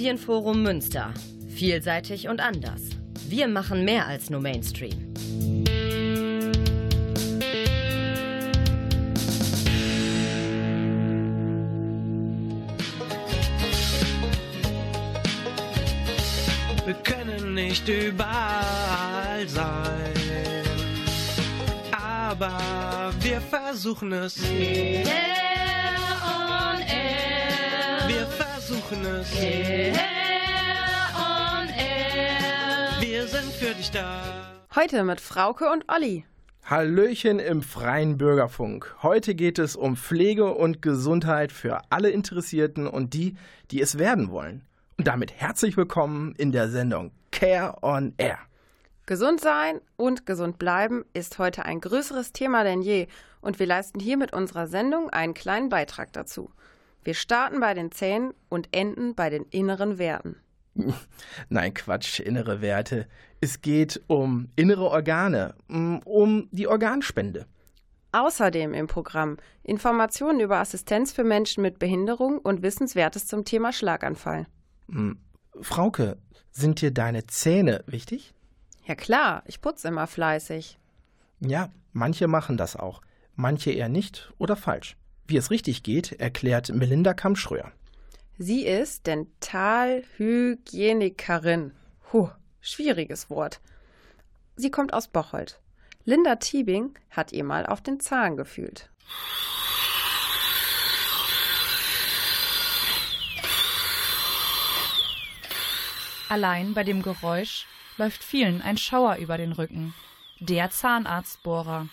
Medienforum 0.00 0.62
Münster. 0.62 1.12
Vielseitig 1.54 2.26
und 2.26 2.40
anders. 2.40 2.80
Wir 3.28 3.46
machen 3.48 3.84
mehr 3.84 4.06
als 4.06 4.30
nur 4.30 4.40
Mainstream. 4.40 5.12
Wir 16.86 16.94
können 17.04 17.52
nicht 17.52 17.86
überall 17.86 19.46
sein, 19.48 20.14
aber 21.92 23.12
wir 23.20 23.42
versuchen 23.42 24.12
es. 24.12 24.38
Air 24.50 25.39
versuchen 28.90 29.06
es. 29.06 29.34
Air 29.40 29.96
on 31.16 31.68
Air. 31.68 33.00
Wir 33.00 33.26
sind 33.26 33.52
für 33.52 33.74
dich 33.74 33.90
da. 33.90 34.22
Heute 34.74 35.04
mit 35.04 35.20
Frauke 35.20 35.70
und 35.70 35.84
Olli. 35.88 36.24
Hallöchen 36.64 37.38
im 37.38 37.62
freien 37.62 38.18
Bürgerfunk. 38.18 38.94
Heute 39.02 39.34
geht 39.34 39.58
es 39.58 39.76
um 39.76 39.96
Pflege 39.96 40.54
und 40.54 40.82
Gesundheit 40.82 41.52
für 41.52 41.80
alle 41.90 42.10
Interessierten 42.10 42.86
und 42.86 43.14
die, 43.14 43.36
die 43.70 43.80
es 43.80 43.98
werden 43.98 44.30
wollen. 44.30 44.64
Und 44.98 45.06
damit 45.06 45.32
herzlich 45.32 45.76
willkommen 45.76 46.34
in 46.36 46.52
der 46.52 46.68
Sendung 46.68 47.12
Care 47.32 47.82
on 47.82 48.14
Air. 48.18 48.38
Gesund 49.06 49.40
sein 49.40 49.80
und 49.96 50.26
gesund 50.26 50.58
bleiben 50.58 51.04
ist 51.14 51.38
heute 51.38 51.64
ein 51.64 51.80
größeres 51.80 52.32
Thema 52.32 52.62
denn 52.62 52.82
je 52.82 53.08
und 53.40 53.58
wir 53.58 53.66
leisten 53.66 53.98
hier 53.98 54.16
mit 54.16 54.32
unserer 54.32 54.68
Sendung 54.68 55.10
einen 55.10 55.34
kleinen 55.34 55.68
Beitrag 55.68 56.12
dazu. 56.12 56.50
Wir 57.02 57.14
starten 57.14 57.60
bei 57.60 57.74
den 57.74 57.92
Zähnen 57.92 58.34
und 58.48 58.68
enden 58.72 59.14
bei 59.14 59.30
den 59.30 59.44
inneren 59.44 59.98
Werten. 59.98 60.36
Nein, 61.48 61.74
Quatsch, 61.74 62.20
innere 62.20 62.60
Werte. 62.60 63.06
Es 63.40 63.60
geht 63.60 64.00
um 64.06 64.48
innere 64.56 64.84
Organe, 64.84 65.54
mm, 65.68 65.98
um 66.04 66.48
die 66.52 66.68
Organspende. 66.68 67.46
Außerdem 68.12 68.74
im 68.74 68.86
Programm 68.86 69.36
Informationen 69.62 70.40
über 70.40 70.58
Assistenz 70.58 71.12
für 71.12 71.24
Menschen 71.24 71.62
mit 71.62 71.78
Behinderung 71.78 72.38
und 72.38 72.62
Wissenswertes 72.62 73.26
zum 73.26 73.44
Thema 73.44 73.72
Schlaganfall. 73.72 74.46
Mm, 74.88 75.12
Frauke, 75.60 76.18
sind 76.50 76.80
dir 76.80 76.90
deine 76.90 77.26
Zähne 77.26 77.84
wichtig? 77.86 78.34
Ja 78.84 78.94
klar, 78.94 79.42
ich 79.46 79.60
putze 79.60 79.88
immer 79.88 80.06
fleißig. 80.06 80.78
Ja, 81.40 81.70
manche 81.92 82.26
machen 82.26 82.56
das 82.56 82.76
auch, 82.76 83.00
manche 83.36 83.70
eher 83.70 83.88
nicht 83.88 84.32
oder 84.38 84.56
falsch. 84.56 84.96
Wie 85.30 85.36
es 85.36 85.50
richtig 85.52 85.84
geht, 85.84 86.18
erklärt 86.18 86.70
Melinda 86.70 87.14
Kammschröer. 87.14 87.70
Sie 88.36 88.66
ist 88.66 89.06
Dentalhygienikerin. 89.06 91.70
Huh, 92.12 92.30
schwieriges 92.60 93.30
Wort. 93.30 93.60
Sie 94.56 94.72
kommt 94.72 94.92
aus 94.92 95.06
Bocholt. 95.06 95.60
Linda 96.04 96.34
Tiebing 96.34 96.98
hat 97.10 97.30
ihr 97.30 97.44
mal 97.44 97.64
auf 97.64 97.80
den 97.80 98.00
Zahn 98.00 98.36
gefühlt. 98.36 98.90
Allein 106.28 106.74
bei 106.74 106.82
dem 106.82 107.02
Geräusch 107.02 107.68
läuft 107.98 108.24
vielen 108.24 108.62
ein 108.62 108.78
Schauer 108.78 109.18
über 109.18 109.38
den 109.38 109.52
Rücken. 109.52 109.94
Der 110.40 110.70
Zahnarztbohrer. 110.70 111.86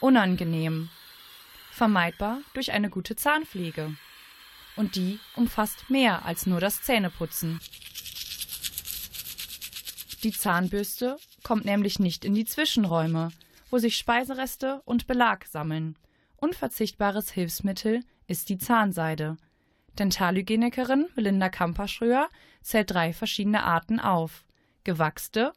Unangenehm. 0.00 0.88
Vermeidbar 1.80 2.42
durch 2.52 2.72
eine 2.72 2.90
gute 2.90 3.16
Zahnpflege. 3.16 3.96
Und 4.76 4.96
die 4.96 5.18
umfasst 5.34 5.88
mehr 5.88 6.26
als 6.26 6.44
nur 6.44 6.60
das 6.60 6.82
Zähneputzen. 6.82 7.58
Die 10.22 10.32
Zahnbürste 10.32 11.16
kommt 11.42 11.64
nämlich 11.64 11.98
nicht 11.98 12.26
in 12.26 12.34
die 12.34 12.44
Zwischenräume, 12.44 13.30
wo 13.70 13.78
sich 13.78 13.96
Speisereste 13.96 14.82
und 14.84 15.06
Belag 15.06 15.46
sammeln. 15.46 15.96
Unverzichtbares 16.36 17.30
Hilfsmittel 17.30 18.04
ist 18.26 18.50
die 18.50 18.58
Zahnseide. 18.58 19.38
Dentalhygienikerin 19.98 21.08
Melinda 21.16 21.48
Kamperschröer 21.48 22.28
zählt 22.60 22.90
drei 22.90 23.14
verschiedene 23.14 23.64
Arten 23.64 24.00
auf: 24.00 24.44
gewachste, 24.84 25.54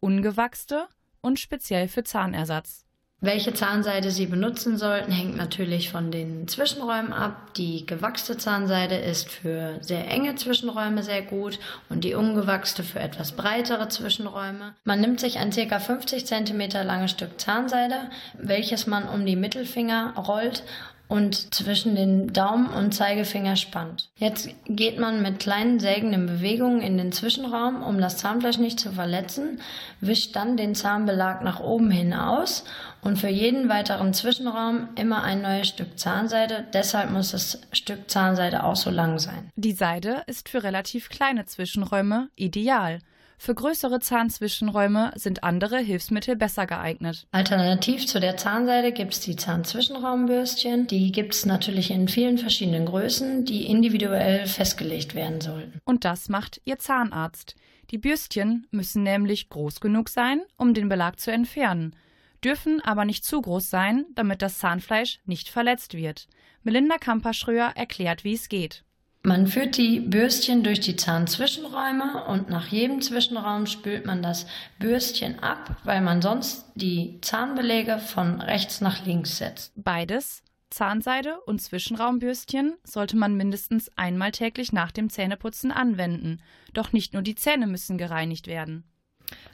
ungewachste 0.00 0.88
und 1.20 1.38
speziell 1.38 1.86
für 1.86 2.02
Zahnersatz. 2.02 2.86
Welche 3.22 3.52
Zahnseide 3.52 4.10
Sie 4.10 4.24
benutzen 4.24 4.78
sollten, 4.78 5.12
hängt 5.12 5.36
natürlich 5.36 5.90
von 5.90 6.10
den 6.10 6.48
Zwischenräumen 6.48 7.12
ab. 7.12 7.52
Die 7.54 7.84
gewachste 7.84 8.38
Zahnseide 8.38 8.94
ist 8.94 9.28
für 9.28 9.76
sehr 9.82 10.08
enge 10.08 10.36
Zwischenräume 10.36 11.02
sehr 11.02 11.20
gut 11.20 11.58
und 11.90 12.04
die 12.04 12.14
ungewachste 12.14 12.82
für 12.82 12.98
etwas 12.98 13.32
breitere 13.32 13.90
Zwischenräume. 13.90 14.74
Man 14.84 15.02
nimmt 15.02 15.20
sich 15.20 15.38
ein 15.38 15.50
ca. 15.50 15.78
50 15.78 16.24
cm 16.24 16.70
langes 16.82 17.10
Stück 17.10 17.38
Zahnseide, 17.38 18.08
welches 18.38 18.86
man 18.86 19.06
um 19.06 19.26
die 19.26 19.36
Mittelfinger 19.36 20.14
rollt 20.16 20.62
und 21.10 21.52
zwischen 21.52 21.96
den 21.96 22.32
Daumen 22.32 22.68
und 22.68 22.94
Zeigefinger 22.94 23.56
spannt. 23.56 24.10
Jetzt 24.14 24.48
geht 24.66 25.00
man 25.00 25.22
mit 25.22 25.40
kleinen 25.40 25.80
sägenden 25.80 26.26
Bewegungen 26.26 26.80
in 26.80 26.96
den 26.96 27.10
Zwischenraum, 27.10 27.82
um 27.82 28.00
das 28.00 28.16
Zahnfleisch 28.16 28.58
nicht 28.58 28.78
zu 28.78 28.92
verletzen, 28.92 29.60
wischt 30.00 30.36
dann 30.36 30.56
den 30.56 30.76
Zahnbelag 30.76 31.42
nach 31.42 31.58
oben 31.58 31.90
hin 31.90 32.14
aus 32.14 32.64
und 33.02 33.18
für 33.18 33.28
jeden 33.28 33.68
weiteren 33.68 34.14
Zwischenraum 34.14 34.88
immer 34.94 35.24
ein 35.24 35.42
neues 35.42 35.66
Stück 35.66 35.98
Zahnseide. 35.98 36.64
Deshalb 36.72 37.10
muss 37.10 37.32
das 37.32 37.60
Stück 37.72 38.08
Zahnseide 38.08 38.62
auch 38.62 38.76
so 38.76 38.90
lang 38.90 39.18
sein. 39.18 39.50
Die 39.56 39.72
Seide 39.72 40.22
ist 40.28 40.48
für 40.48 40.62
relativ 40.62 41.08
kleine 41.08 41.44
Zwischenräume 41.44 42.28
ideal. 42.36 43.00
Für 43.42 43.54
größere 43.54 44.00
Zahnzwischenräume 44.00 45.12
sind 45.14 45.44
andere 45.44 45.78
Hilfsmittel 45.78 46.36
besser 46.36 46.66
geeignet. 46.66 47.26
Alternativ 47.32 48.06
zu 48.06 48.20
der 48.20 48.36
Zahnseide 48.36 48.92
gibt 48.92 49.14
es 49.14 49.20
die 49.20 49.34
Zahnzwischenraumbürstchen. 49.34 50.86
Die 50.88 51.10
gibt 51.10 51.32
es 51.32 51.46
natürlich 51.46 51.90
in 51.90 52.06
vielen 52.06 52.36
verschiedenen 52.36 52.84
Größen, 52.84 53.46
die 53.46 53.64
individuell 53.64 54.44
festgelegt 54.46 55.14
werden 55.14 55.40
sollten. 55.40 55.80
Und 55.86 56.04
das 56.04 56.28
macht 56.28 56.60
Ihr 56.66 56.78
Zahnarzt. 56.78 57.54
Die 57.90 57.96
Bürstchen 57.96 58.66
müssen 58.72 59.04
nämlich 59.04 59.48
groß 59.48 59.80
genug 59.80 60.10
sein, 60.10 60.42
um 60.58 60.74
den 60.74 60.90
Belag 60.90 61.18
zu 61.18 61.32
entfernen, 61.32 61.96
dürfen 62.44 62.82
aber 62.82 63.06
nicht 63.06 63.24
zu 63.24 63.40
groß 63.40 63.70
sein, 63.70 64.04
damit 64.14 64.42
das 64.42 64.58
Zahnfleisch 64.58 65.18
nicht 65.24 65.48
verletzt 65.48 65.94
wird. 65.94 66.28
Melinda 66.62 66.98
Kamperschröer 66.98 67.72
erklärt, 67.74 68.22
wie 68.22 68.34
es 68.34 68.50
geht. 68.50 68.84
Man 69.22 69.46
führt 69.46 69.76
die 69.76 70.00
Bürstchen 70.00 70.62
durch 70.62 70.80
die 70.80 70.96
Zahnzwischenräume 70.96 72.24
und 72.24 72.48
nach 72.48 72.68
jedem 72.68 73.02
Zwischenraum 73.02 73.66
spült 73.66 74.06
man 74.06 74.22
das 74.22 74.46
Bürstchen 74.78 75.40
ab, 75.40 75.76
weil 75.84 76.00
man 76.00 76.22
sonst 76.22 76.72
die 76.74 77.18
Zahnbeläge 77.20 77.98
von 77.98 78.40
rechts 78.40 78.80
nach 78.80 79.04
links 79.04 79.36
setzt. 79.36 79.72
Beides, 79.76 80.42
Zahnseide 80.70 81.38
und 81.40 81.60
Zwischenraumbürstchen, 81.60 82.76
sollte 82.82 83.16
man 83.16 83.36
mindestens 83.36 83.90
einmal 83.96 84.30
täglich 84.30 84.72
nach 84.72 84.90
dem 84.90 85.10
Zähneputzen 85.10 85.70
anwenden. 85.70 86.40
Doch 86.72 86.92
nicht 86.92 87.12
nur 87.12 87.22
die 87.22 87.34
Zähne 87.34 87.66
müssen 87.66 87.98
gereinigt 87.98 88.46
werden. 88.46 88.84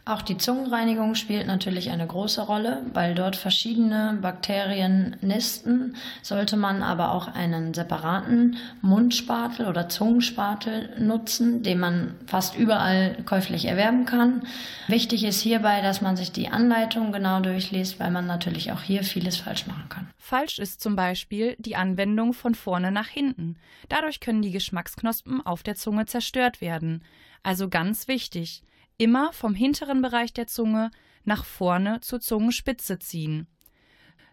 Auch 0.08 0.22
die 0.22 0.38
Zungenreinigung 0.38 1.16
spielt 1.16 1.48
natürlich 1.48 1.90
eine 1.90 2.06
große 2.06 2.42
Rolle, 2.42 2.82
weil 2.92 3.16
dort 3.16 3.34
verschiedene 3.34 4.16
Bakterien 4.22 5.16
nisten. 5.20 5.96
Sollte 6.22 6.56
man 6.56 6.84
aber 6.84 7.10
auch 7.10 7.26
einen 7.26 7.74
separaten 7.74 8.56
Mundspatel 8.82 9.66
oder 9.66 9.88
Zungenspatel 9.88 10.90
nutzen, 11.00 11.64
den 11.64 11.80
man 11.80 12.14
fast 12.28 12.56
überall 12.56 13.16
käuflich 13.24 13.64
erwerben 13.64 14.04
kann. 14.04 14.42
Wichtig 14.86 15.24
ist 15.24 15.40
hierbei, 15.40 15.80
dass 15.80 16.00
man 16.02 16.16
sich 16.16 16.30
die 16.30 16.50
Anleitung 16.50 17.10
genau 17.10 17.40
durchliest, 17.40 17.98
weil 17.98 18.12
man 18.12 18.28
natürlich 18.28 18.70
auch 18.70 18.82
hier 18.82 19.02
vieles 19.02 19.38
falsch 19.38 19.66
machen 19.66 19.88
kann. 19.88 20.08
Falsch 20.18 20.60
ist 20.60 20.80
zum 20.80 20.94
Beispiel 20.94 21.56
die 21.58 21.74
Anwendung 21.74 22.32
von 22.32 22.54
vorne 22.54 22.92
nach 22.92 23.08
hinten. 23.08 23.56
Dadurch 23.88 24.20
können 24.20 24.42
die 24.42 24.52
Geschmacksknospen 24.52 25.44
auf 25.44 25.64
der 25.64 25.74
Zunge 25.74 26.06
zerstört 26.06 26.60
werden. 26.60 27.02
Also 27.42 27.68
ganz 27.68 28.06
wichtig 28.06 28.62
immer 28.98 29.32
vom 29.32 29.54
hinteren 29.54 30.02
Bereich 30.02 30.32
der 30.32 30.46
Zunge 30.46 30.90
nach 31.24 31.44
vorne 31.44 32.00
zur 32.00 32.20
Zungenspitze 32.20 32.98
ziehen. 32.98 33.46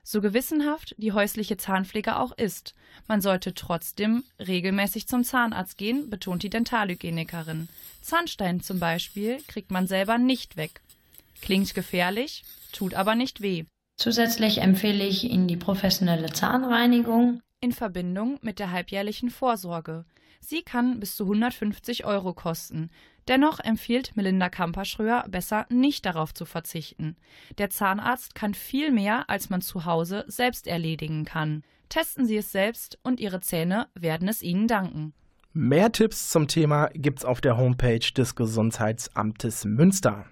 So 0.05 0.19
gewissenhaft 0.19 0.95
die 0.97 1.13
häusliche 1.13 1.55
Zahnpflege 1.55 2.17
auch 2.17 2.33
ist, 2.33 2.75
man 3.07 3.21
sollte 3.21 3.53
trotzdem 3.53 4.23
regelmäßig 4.37 5.07
zum 5.07 5.23
Zahnarzt 5.23 5.77
gehen, 5.77 6.09
betont 6.09 6.43
die 6.43 6.49
Dentalhygienikerin. 6.49 7.69
Zahnstein 8.01 8.59
zum 8.61 8.79
Beispiel 8.79 9.41
kriegt 9.47 9.71
man 9.71 9.87
selber 9.87 10.17
nicht 10.17 10.57
weg. 10.57 10.81
Klingt 11.41 11.73
gefährlich, 11.73 12.43
tut 12.73 12.93
aber 12.93 13.15
nicht 13.15 13.41
weh. 13.41 13.63
Zusätzlich 13.97 14.59
empfehle 14.59 15.05
ich 15.05 15.23
Ihnen 15.23 15.47
die 15.47 15.57
professionelle 15.57 16.33
Zahnreinigung 16.33 17.41
in 17.61 17.71
Verbindung 17.71 18.39
mit 18.41 18.59
der 18.59 18.71
halbjährlichen 18.71 19.29
Vorsorge. 19.29 20.03
Sie 20.41 20.63
kann 20.63 20.99
bis 20.99 21.15
zu 21.15 21.23
150 21.23 22.03
Euro 22.03 22.33
kosten. 22.33 22.89
Dennoch 23.27 23.59
empfiehlt 23.59 24.15
Melinda 24.15 24.49
Kamperschröer, 24.49 25.25
besser 25.29 25.65
nicht 25.69 26.05
darauf 26.05 26.33
zu 26.33 26.45
verzichten. 26.45 27.15
Der 27.57 27.69
Zahnarzt 27.69 28.35
kann 28.35 28.53
viel 28.53 28.91
mehr, 28.91 29.29
als 29.29 29.49
man 29.49 29.61
zu 29.61 29.85
Hause 29.85 30.25
selbst 30.27 30.67
erledigen 30.67 31.23
kann. 31.23 31.63
Testen 31.89 32.25
Sie 32.25 32.37
es 32.37 32.51
selbst 32.51 32.99
und 33.03 33.19
Ihre 33.19 33.39
Zähne 33.39 33.87
werden 33.93 34.27
es 34.27 34.41
Ihnen 34.41 34.67
danken. 34.67 35.13
Mehr 35.53 35.91
Tipps 35.91 36.29
zum 36.29 36.47
Thema 36.47 36.89
gibt's 36.93 37.23
auf 37.23 37.39
der 37.39 37.57
Homepage 37.57 37.99
des 37.99 38.35
Gesundheitsamtes 38.35 39.65
Münster. 39.65 40.25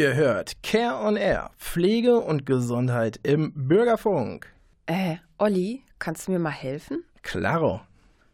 Ihr 0.00 0.14
hört 0.14 0.62
Care 0.62 1.06
on 1.06 1.16
Air, 1.16 1.50
Pflege 1.58 2.20
und 2.20 2.46
Gesundheit 2.46 3.20
im 3.22 3.52
Bürgerfunk. 3.52 4.50
Äh, 4.86 5.16
Olli, 5.36 5.84
kannst 5.98 6.26
du 6.26 6.32
mir 6.32 6.38
mal 6.38 6.48
helfen? 6.48 7.04
Klaro. 7.20 7.82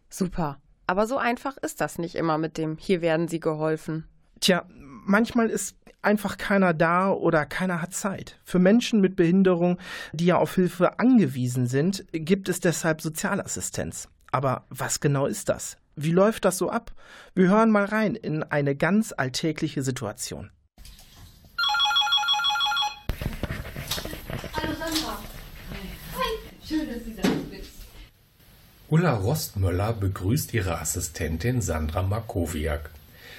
Super. 0.09 0.61
Aber 0.87 1.09
so 1.09 1.19
einfach 1.19 1.57
ist 1.57 1.81
das 1.81 1.99
nicht 1.99 2.15
immer 2.15 2.39
mit 2.39 2.57
dem 2.57 2.77
Hier 2.77 3.01
werden 3.01 3.27
Sie 3.27 3.41
geholfen. 3.41 4.07
Tja, 4.39 4.65
manchmal 4.79 5.51
ist 5.51 5.77
einfach 6.03 6.39
keiner 6.39 6.73
da 6.73 7.11
oder 7.11 7.47
keiner 7.47 7.83
hat 7.83 7.93
Zeit. 7.93 8.39
Für 8.45 8.61
Menschen 8.61 9.01
mit 9.01 9.17
Behinderung, 9.17 9.79
die 10.13 10.27
ja 10.27 10.39
auf 10.39 10.55
Hilfe 10.55 11.01
angewiesen 11.01 11.67
sind, 11.67 12.05
gibt 12.13 12.49
es 12.49 12.61
deshalb 12.61 13.01
Sozialassistenz. 13.01 14.09
Aber 14.31 14.67
was 14.69 15.01
genau 15.01 15.27
ist 15.27 15.49
das? 15.49 15.79
Wie 15.97 16.13
läuft 16.13 16.45
das 16.45 16.59
so 16.59 16.71
ab? 16.71 16.93
Wir 17.35 17.49
hören 17.49 17.73
mal 17.73 17.87
rein 17.87 18.15
in 18.15 18.45
eine 18.45 18.77
ganz 18.77 19.13
alltägliche 19.17 19.83
Situation. 19.83 20.53
Ulla 28.89 29.15
Rostmöller 29.15 29.93
begrüßt 29.93 30.55
ihre 30.55 30.79
Assistentin 30.79 31.61
Sandra 31.61 32.03
Markowiak. 32.03 32.91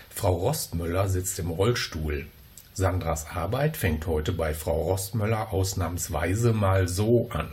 Frau 0.10 0.34
Rostmöller 0.34 1.10
sitzt 1.10 1.40
im 1.40 1.52
Rollstuhl. 1.52 2.28
Sandras 2.74 3.28
Arbeit 3.28 3.76
fängt 3.76 4.08
heute 4.08 4.32
bei 4.34 4.54
Frau 4.54 4.84
Rostmöller 4.84 5.52
ausnahmsweise 5.52 6.54
mal 6.54 6.88
so 6.88 7.30
an. 7.32 7.50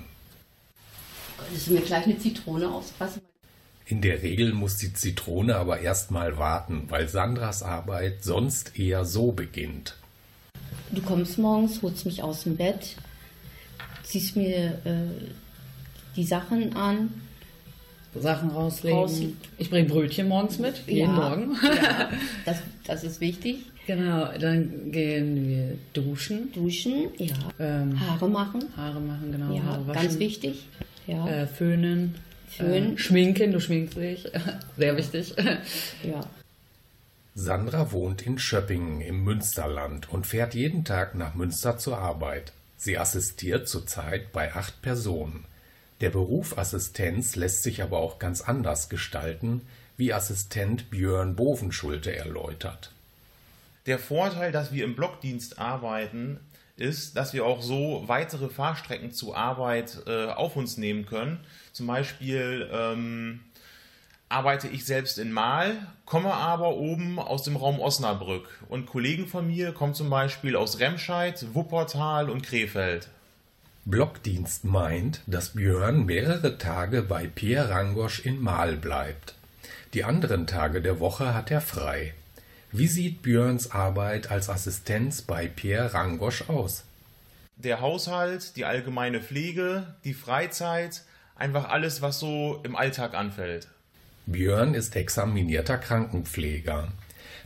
Könntest 1.39 1.67
du 1.67 1.73
mir 1.73 1.81
gleich 1.81 2.05
eine 2.05 2.19
Zitrone 2.19 2.71
auspassen? 2.71 3.23
In 3.87 4.01
der 4.01 4.23
Regel 4.23 4.53
muss 4.55 4.77
die 4.77 4.93
Zitrone 4.93 5.57
aber 5.57 5.81
erst 5.81 6.11
mal 6.11 6.39
warten, 6.39 6.85
weil 6.89 7.09
Sandras 7.09 7.63
Arbeit 7.63 8.23
sonst 8.23 8.79
eher 8.79 9.05
so 9.05 9.33
beginnt. 9.33 9.97
Du 10.91 11.03
kommst 11.03 11.39
morgens, 11.39 11.83
holst 11.83 12.07
mich 12.07 12.23
aus 12.23 12.45
dem 12.45 12.57
Bett, 12.57 12.97
ziehst 14.05 14.37
mir 14.37 14.81
äh, 14.85 15.35
die 16.17 16.25
Sachen 16.25 16.75
an. 16.77 17.11
Sachen 18.17 18.51
rauslegen. 18.51 18.99
Raus- 18.99 19.21
Ich 19.59 19.71
bringe 19.71 19.89
Brötchen 19.89 20.29
morgens 20.29 20.59
mit, 20.61 20.87
jeden 20.87 21.11
Ja, 21.11 21.29
Morgen. 21.31 21.57
Ja, 21.63 22.11
das, 22.45 22.59
das 22.87 23.03
ist 23.03 23.21
wichtig. 23.21 23.57
genau, 23.89 24.29
dann 24.39 24.93
gehen 24.93 25.49
wir 25.49 25.77
duschen, 25.95 26.53
Duschen, 26.53 27.09
ja. 27.19 27.35
ähm, 27.59 27.99
Haare 27.99 28.29
machen, 28.29 28.63
Haare 28.77 29.01
machen, 29.01 29.33
genau, 29.33 29.53
ja, 29.53 29.63
Haare 29.65 29.87
waschen. 29.89 30.03
ganz 30.03 30.19
wichtig. 30.21 30.65
Ja, 31.09 31.27
Äh, 31.27 31.47
föhnen. 31.49 32.15
Föhnen. 32.49 32.95
Äh, 32.95 32.99
schminken, 32.99 33.51
du 33.51 33.59
schminkst 33.61 33.97
dich. 33.97 34.25
Sehr 34.77 34.97
wichtig. 34.97 35.35
ja. 36.05 36.21
Sandra 37.35 37.91
wohnt 37.91 38.23
in 38.23 38.39
Schöppingen 38.39 39.01
im 39.01 39.25
Münsterland 39.25 40.09
und 40.13 40.25
fährt 40.27 40.55
jeden 40.55 40.85
Tag 40.85 41.17
nach 41.17 41.35
Münster 41.35 41.79
zur 41.79 41.99
Arbeit. 41.99 42.53
Sie 42.77 42.97
assistiert 42.97 43.69
zurzeit 43.69 44.33
bei 44.33 44.55
acht 44.55 44.83
Personen. 44.83 45.45
Der 46.05 46.11
Beruf 46.11 46.59
Assistenz 46.59 47.35
lässt 47.35 47.63
sich 47.63 47.83
aber 47.83 47.97
auch 47.97 48.19
ganz 48.19 48.43
anders 48.43 48.91
gestalten, 48.91 49.63
wie 49.97 50.13
Assistent 50.13 50.91
Björn 50.91 51.35
Bovenschulte 51.35 52.15
erläutert. 52.15 52.93
Der 53.87 53.99
Vorteil, 53.99 54.53
dass 54.53 54.71
wir 54.71 54.85
im 54.85 54.97
Blockdienst 54.97 55.59
arbeiten, 55.59 56.41
ist, 56.77 57.17
dass 57.17 57.33
wir 57.33 57.47
auch 57.47 57.63
so 57.63 58.05
weitere 58.07 58.51
Fahrstrecken 58.51 59.13
zur 59.13 59.35
Arbeit 59.35 60.03
äh, 60.07 60.27
auf 60.27 60.57
uns 60.57 60.77
nehmen 60.77 61.07
können. 61.07 61.41
Zum 61.73 61.87
Beispiel 61.87 62.69
ähm, 62.71 63.41
arbeite 64.29 64.69
ich 64.69 64.85
selbst 64.85 65.19
in 65.19 65.33
Mahl, 65.33 65.87
komme 66.05 66.35
aber 66.35 66.75
oben 66.75 67.19
aus 67.19 67.45
dem 67.45 67.57
Raum 67.57 67.81
Osnabrück. 67.81 68.61
Und 68.69 68.85
Kollegen 68.85 69.27
von 69.27 69.47
mir 69.47 69.73
kommen 69.73 69.95
zum 69.95 70.11
Beispiel 70.11 70.55
aus 70.55 70.81
Remscheid, 70.81 71.47
Wuppertal 71.55 72.29
und 72.29 72.43
Krefeld. 72.43 73.09
Blockdienst 73.87 74.65
meint, 74.65 75.21
dass 75.27 75.51
Björn 75.51 76.07
mehrere 76.07 76.57
Tage 76.57 77.03
bei 77.03 77.27
Pierre 77.27 77.69
Rangosch 77.69 78.21
in 78.21 78.41
Mahl 78.41 78.77
bleibt. 78.77 79.35
Die 79.93 80.05
anderen 80.05 80.47
Tage 80.47 80.81
der 80.81 81.01
Woche 81.01 81.35
hat 81.35 81.51
er 81.51 81.61
frei. 81.61 82.15
Wie 82.73 82.89
sieht 82.89 83.21
Björns 83.21 83.73
Arbeit 83.73 84.31
als 84.31 84.49
Assistenz 84.49 85.21
bei 85.21 85.49
Pierre 85.49 85.93
Rangosch 85.93 86.49
aus? 86.49 86.85
Der 87.57 87.83
Haushalt, 87.83 88.57
die 88.57 88.65
allgemeine 88.65 89.21
Pflege, 89.21 89.95
die 90.05 90.15
Freizeit, 90.15 91.03
einfach 91.37 91.69
alles, 91.69 92.01
was 92.01 92.19
so 92.19 92.61
im 92.65 92.77
Alltag 92.77 93.13
anfällt. 93.15 93.69
Björn 94.25 94.73
ist 94.73 94.97
examinierter 94.97 95.77
Krankenpfleger. 95.77 96.89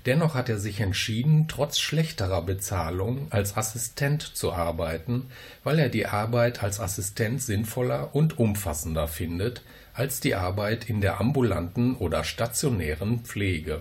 Dennoch 0.07 0.35
hat 0.35 0.49
er 0.49 0.59
sich 0.59 0.81
entschieden, 0.81 1.49
trotz 1.49 1.78
schlechterer 1.78 2.43
Bezahlung 2.43 3.26
als 3.31 3.57
Assistent 3.57 4.23
zu 4.23 4.52
arbeiten, 4.52 5.26
weil 5.64 5.78
er 5.78 5.88
die 5.88 6.07
Arbeit 6.07 6.62
als 6.62 6.81
Assistent 6.81 7.43
sinnvoller 7.43 8.14
und 8.14 8.38
umfassender 8.38 9.09
findet 9.09 9.62
als 9.99 10.21
die 10.21 10.37
Arbeit 10.37 10.88
in 10.88 11.00
der 11.00 11.21
ambulanten 11.21 11.97
oder 11.97 12.23
stationären 12.23 13.25
Pflege. 13.25 13.81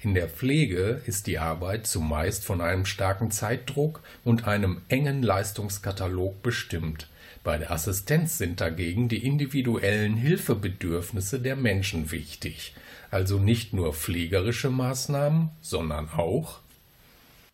In 0.00 0.14
der 0.14 0.28
Pflege 0.28 1.02
ist 1.06 1.26
die 1.26 1.40
Arbeit 1.40 1.88
zumeist 1.88 2.44
von 2.44 2.60
einem 2.60 2.86
starken 2.86 3.32
Zeitdruck 3.32 4.00
und 4.22 4.46
einem 4.46 4.82
engen 4.88 5.24
Leistungskatalog 5.24 6.40
bestimmt. 6.44 7.08
Bei 7.42 7.58
der 7.58 7.72
Assistenz 7.72 8.38
sind 8.38 8.60
dagegen 8.60 9.08
die 9.08 9.26
individuellen 9.26 10.16
Hilfebedürfnisse 10.16 11.40
der 11.40 11.56
Menschen 11.56 12.12
wichtig, 12.12 12.74
also 13.10 13.38
nicht 13.38 13.72
nur 13.72 13.92
pflegerische 13.92 14.70
Maßnahmen, 14.70 15.50
sondern 15.60 16.08
auch 16.10 16.60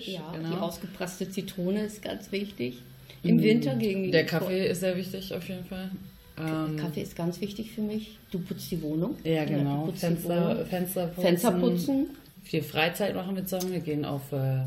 Ja, 0.00 0.34
die 0.38 0.56
ausgepresste 0.56 1.30
Zitrone 1.30 1.84
ist 1.84 2.02
ganz 2.02 2.32
wichtig. 2.32 2.82
Im 3.22 3.42
Winter 3.42 3.74
gegen 3.76 4.04
die 4.04 4.10
Der 4.10 4.26
Kaffee 4.26 4.66
ist 4.66 4.80
sehr 4.80 4.96
wichtig 4.96 5.32
auf 5.32 5.48
jeden 5.48 5.64
Fall. 5.64 5.90
Ähm, 6.36 6.76
Kaffee 6.76 7.02
ist 7.02 7.16
ganz 7.16 7.40
wichtig 7.40 7.70
für 7.70 7.80
mich. 7.80 8.18
Du 8.30 8.40
putzt 8.40 8.70
die 8.70 8.82
Wohnung. 8.82 9.16
Ja, 9.24 9.44
genau. 9.44 9.92
Fenster, 9.96 10.50
Wohnung. 10.50 10.66
Fenster 10.66 11.06
putzen. 11.06 11.22
Fenster 11.22 11.52
putzen. 11.52 12.06
Viel 12.42 12.62
Freizeit 12.62 13.14
machen 13.14 13.36
wir 13.36 13.46
zusammen. 13.46 13.72
Wir 13.72 13.80
gehen 13.80 14.04
auf 14.04 14.32
äh, 14.32 14.64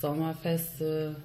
Sommerfeste. 0.00 1.16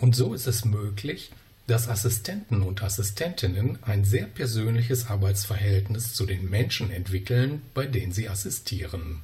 Und 0.00 0.16
so 0.16 0.32
ist 0.32 0.46
es 0.46 0.64
möglich, 0.64 1.30
dass 1.72 1.88
Assistenten 1.88 2.62
und 2.62 2.82
Assistentinnen 2.82 3.78
ein 3.80 4.04
sehr 4.04 4.26
persönliches 4.26 5.08
Arbeitsverhältnis 5.08 6.12
zu 6.12 6.26
den 6.26 6.50
Menschen 6.50 6.90
entwickeln, 6.90 7.62
bei 7.72 7.86
denen 7.86 8.12
sie 8.12 8.28
assistieren. 8.28 9.20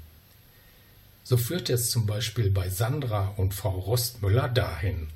So 1.25 1.37
führt 1.37 1.69
es 1.69 1.91
zum 1.91 2.07
Beispiel 2.07 2.51
bei 2.51 2.71
Sandra 2.71 3.35
und 3.37 3.53
Frau 3.53 3.79
Rostmüller 3.79 4.49
dahin. 4.49 5.09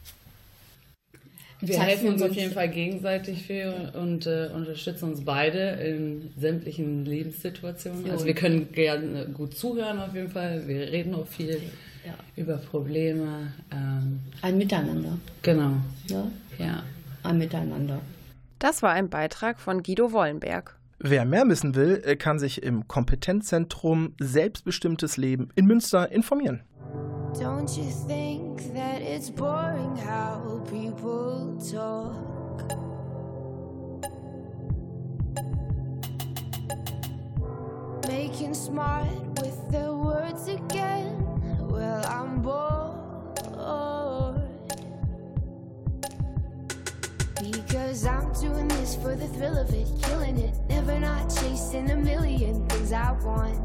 Wir 1.63 1.81
helfen 1.81 2.09
für 2.09 2.13
uns 2.13 2.23
auf 2.23 2.35
jeden 2.37 2.53
Fall 2.53 2.69
gegenseitig 2.69 3.45
viel 3.45 3.73
und 3.95 4.27
äh, 4.27 4.51
unterstützen 4.55 5.13
uns 5.13 5.25
beide 5.25 5.71
in 5.81 6.33
sämtlichen 6.39 7.07
Lebenssituationen. 7.07 8.11
Also 8.11 8.27
wir 8.27 8.35
können 8.35 8.71
gerne 8.73 9.25
gut 9.33 9.57
zuhören 9.57 10.01
auf 10.01 10.15
jeden 10.15 10.31
Fall. 10.31 10.69
Wir 10.69 10.81
reden 10.93 11.15
auch 11.15 11.27
viel 11.29 11.63
Ja. 12.05 12.15
über 12.37 12.59
Probleme. 12.59 13.55
Ähm, 13.73 14.21
Ein 14.43 14.59
Miteinander. 14.59 15.17
genau. 15.41 15.77
Ja? 16.11 16.31
Ja. 16.59 16.83
Ein 17.23 17.39
Miteinander. 17.39 18.01
Das 18.59 18.83
war 18.83 18.91
ein 18.91 19.09
Beitrag 19.09 19.59
von 19.59 19.83
Guido 19.83 20.13
Wollenberg. 20.13 20.77
Wer 20.99 21.25
mehr 21.25 21.49
wissen 21.49 21.75
will, 21.75 22.01
äh, 22.05 22.15
kann 22.15 22.39
sich 22.39 22.63
im 22.63 22.87
Kompetenzzentrum 22.87 24.15
Selbstbestimmtes 24.21 25.17
Leben 25.17 25.49
in 25.57 25.67
Münster 25.67 26.13
informieren. 26.13 26.63
Don't 27.35 27.77
you 27.77 27.91
think 28.07 28.73
that 28.75 29.01
it's 29.01 29.31
boring 29.31 29.97
how 29.97 30.63
people 30.71 31.59
talk? 31.59 32.15
Making 38.07 38.55
smart 38.55 39.09
with 39.41 39.57
their 39.71 39.93
words 39.93 40.47
again. 40.47 41.25
Well, 41.69 42.05
I'm 42.05 42.43
bored. 42.43 42.83
Because 47.51 48.07
I'm 48.07 48.33
doing 48.35 48.69
this 48.69 48.95
for 48.95 49.17
the 49.17 49.27
thrill 49.27 49.59
of 49.59 49.69
it, 49.75 49.89
killing 50.05 50.39
it. 50.39 50.55
Never 50.69 51.01
not 51.01 51.29
chasing 51.29 51.91
a 51.91 51.97
million 51.97 52.69
things 52.69 52.93
I 52.93 53.11
want. 53.13 53.59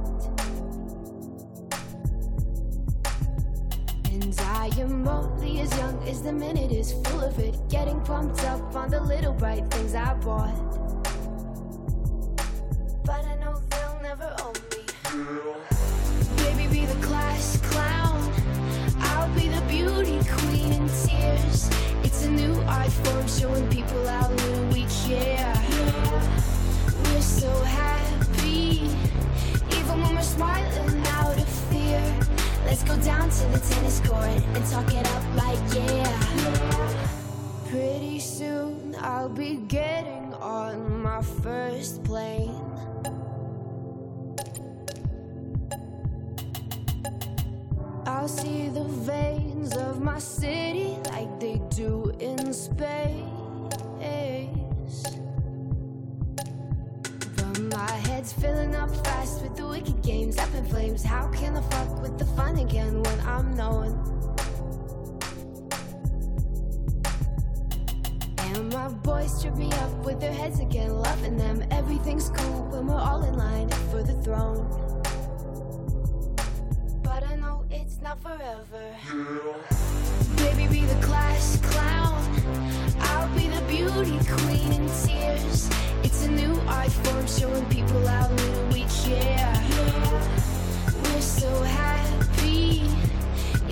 And 4.09 4.35
I 4.39 4.71
am 4.79 5.07
only 5.07 5.59
as 5.59 5.77
young 5.77 6.01
as 6.07 6.23
the 6.23 6.33
minute 6.33 6.71
is 6.71 6.91
full 6.91 7.21
of 7.21 7.37
it. 7.37 7.55
Getting 7.69 8.01
pumped 8.01 8.43
up 8.45 8.75
on 8.75 8.89
the 8.89 8.99
little 8.99 9.33
bright 9.33 9.69
things 9.69 9.93
I 9.93 10.15
bought. 10.15 10.86
Showing 23.37 23.69
people 23.69 24.07
how 24.07 24.29
little 24.29 24.65
we 24.73 24.85
care. 25.05 25.53
We're 27.03 27.21
so 27.21 27.51
happy, 27.63 28.89
even 29.77 30.01
when 30.01 30.15
we're 30.15 30.21
smiling 30.23 31.05
out 31.07 31.37
of 31.37 31.47
fear. 31.69 32.01
Let's 32.65 32.83
go 32.83 32.97
down 32.97 33.29
to 33.29 33.45
the 33.49 33.59
tennis 33.59 33.99
court 33.99 34.25
and 34.25 34.65
talk 34.65 34.91
it 34.91 35.05
up 35.15 35.23
like 35.35 35.59
yeah. 35.75 36.87
Pretty 37.69 38.19
soon 38.19 38.95
I'll 38.99 39.29
be 39.29 39.57
getting 39.67 40.33
on 40.35 41.01
my 41.03 41.21
first 41.21 42.03
plane. 42.03 42.56
See 48.27 48.67
the 48.67 48.83
veins 48.83 49.75
of 49.77 50.01
my 50.01 50.19
city 50.19 50.97
like 51.11 51.39
they 51.39 51.61
do 51.69 52.11
in 52.19 52.51
space. 52.51 53.23
But 57.37 57.59
my 57.71 57.91
head's 57.91 58.33
filling 58.33 58.75
up 58.75 58.93
fast 59.05 59.41
with 59.41 59.55
the 59.55 59.65
wicked 59.65 60.01
games 60.03 60.37
up 60.37 60.53
in 60.53 60.65
flames. 60.65 61.03
How 61.03 61.27
can 61.29 61.55
I 61.55 61.61
fuck 61.61 62.01
with 62.01 62.17
the 62.17 62.25
fun 62.25 62.57
again 62.57 63.01
when 63.01 63.19
I'm 63.21 63.55
known? 63.55 63.95
And 68.39 68.69
my 68.73 68.89
boys 68.89 69.41
trip 69.41 69.55
me 69.55 69.71
up 69.71 70.05
with 70.05 70.19
their 70.19 70.33
heads 70.33 70.59
again, 70.59 70.93
loving 70.97 71.37
them. 71.37 71.63
Everything's 71.71 72.29
cool 72.31 72.63
when 72.71 72.87
we're 72.87 72.99
all 72.99 73.23
in 73.23 73.37
line 73.37 73.69
for 73.89 74.03
the 74.03 74.21
throne. 74.21 74.86
Not 78.07 78.19
forever. 78.21 78.85
Baby, 80.37 80.67
be 80.67 80.85
the 80.85 81.05
class 81.05 81.57
clown. 81.61 82.23
I'll 82.99 83.27
be 83.35 83.47
the 83.47 83.61
beauty 83.67 84.17
queen 84.33 84.71
in 84.71 84.87
tears. 85.03 85.69
It's 86.03 86.23
a 86.25 86.31
new 86.31 86.53
art 86.67 86.91
form 86.91 87.27
showing 87.27 87.65
people 87.65 88.07
how 88.07 88.29
little 88.29 88.67
we 88.67 88.85
care. 89.03 89.53
We're 91.03 91.21
so 91.21 91.51
happy, 91.63 92.83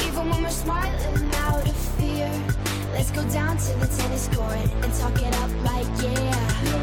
even 0.06 0.30
when 0.30 0.44
we're 0.44 0.50
smiling 0.50 1.32
out 1.48 1.66
of 1.66 1.78
fear. 1.98 2.30
Let's 2.92 3.12
go 3.12 3.24
down 3.30 3.56
to 3.58 3.74
the 3.80 3.88
tennis 3.88 4.28
court 4.36 4.68
and 4.84 4.94
talk 4.96 5.16
it 5.22 5.34
up 5.44 5.52
like 5.64 5.88
yeah. 6.04 6.76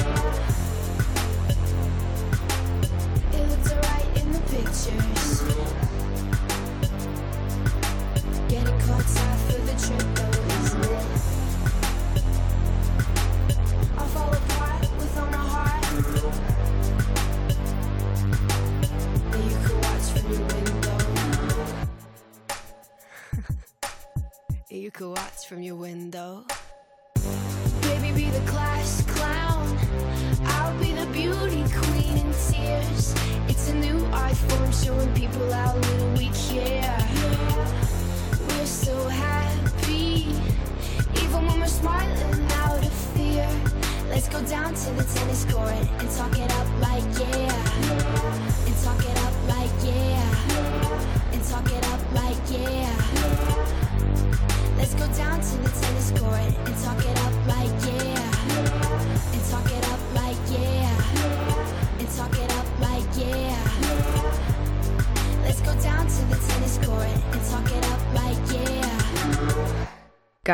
It 3.37 3.45
looks 3.51 3.73
alright 3.73 4.17
in 4.17 4.33
the 4.33 4.41
pictures. 4.49 5.52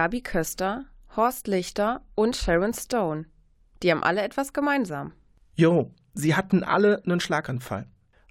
Gabi 0.08 0.22
Köster, 0.22 0.86
Horst 1.16 1.48
Lichter 1.48 2.00
und 2.14 2.34
Sharon 2.34 2.72
Stone. 2.72 3.26
Die 3.82 3.90
haben 3.90 4.02
alle 4.02 4.22
etwas 4.22 4.54
gemeinsam. 4.54 5.12
Jo, 5.54 5.90
sie 6.14 6.34
hatten 6.34 6.64
alle 6.64 7.02
einen 7.04 7.20
Schlaganfall. 7.20 7.84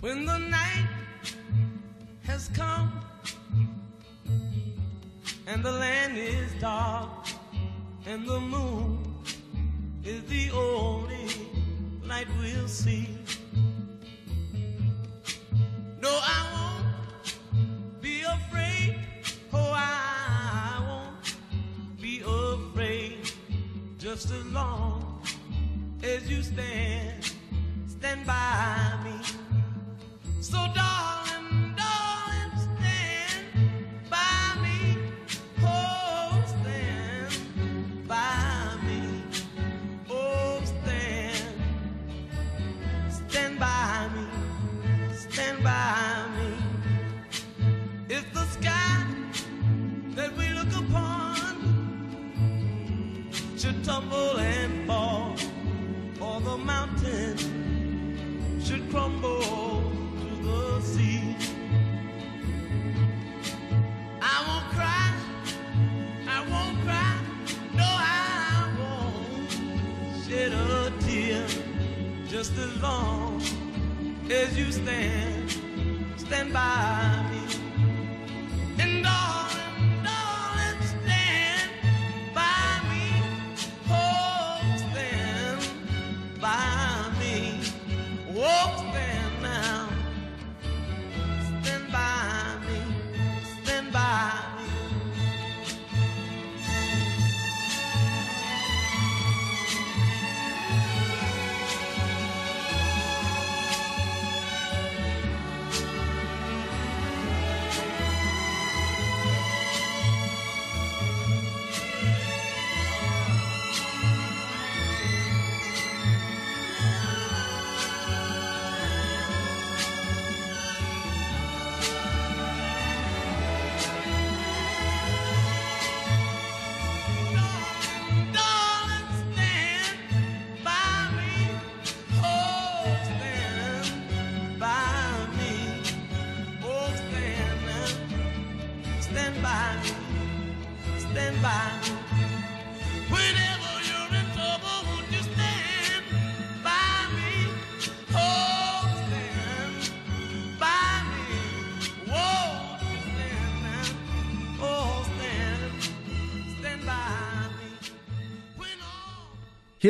When 0.00 0.24
the 0.24 0.38
night 0.38 0.88
has 2.22 2.48
come 2.54 2.90
and 5.46 5.62
the 5.62 5.70
land 5.70 6.16
is 6.16 6.50
dark 6.58 7.26
and 8.06 8.26
the 8.26 8.40
moon 8.40 9.14
is 10.02 10.24
the 10.24 10.50
only 10.52 11.28
light 12.02 12.28
we'll 12.40 12.66
see. 12.66 13.19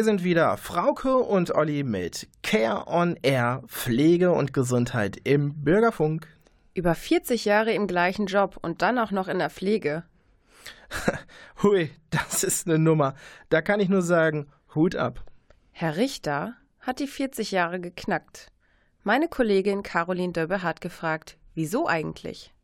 Hier 0.01 0.07
sind 0.07 0.25
wieder 0.25 0.57
Frauke 0.57 1.19
und 1.19 1.55
Olli 1.55 1.83
mit 1.83 2.27
Care 2.43 2.87
on 2.87 3.19
Air, 3.21 3.63
Pflege 3.67 4.33
und 4.33 4.55
Gesundheit 4.55 5.19
im 5.25 5.63
Bürgerfunk. 5.63 6.27
Über 6.73 6.95
40 6.95 7.45
Jahre 7.45 7.75
im 7.75 7.87
gleichen 7.87 8.25
Job 8.25 8.57
und 8.63 8.81
dann 8.81 8.99
auch 8.99 9.11
noch 9.11 9.29
in 9.29 9.39
der 9.39 9.51
Pflege. 9.51 10.05
Hui, 11.63 11.91
das 12.09 12.45
ist 12.45 12.67
eine 12.67 12.79
Nummer. 12.79 13.15
Da 13.51 13.61
kann 13.61 13.79
ich 13.79 13.91
nur 13.91 14.01
sagen, 14.01 14.47
Hut 14.75 14.97
ab. 14.97 15.23
Herr 15.71 15.99
Richter 15.99 16.55
hat 16.81 16.99
die 16.99 17.07
40 17.07 17.51
Jahre 17.51 17.79
geknackt. 17.79 18.47
Meine 19.03 19.29
Kollegin 19.29 19.83
Caroline 19.83 20.33
Döbbe 20.33 20.63
hat 20.63 20.81
gefragt, 20.81 21.37
wieso 21.55 21.87
eigentlich? 21.87 22.55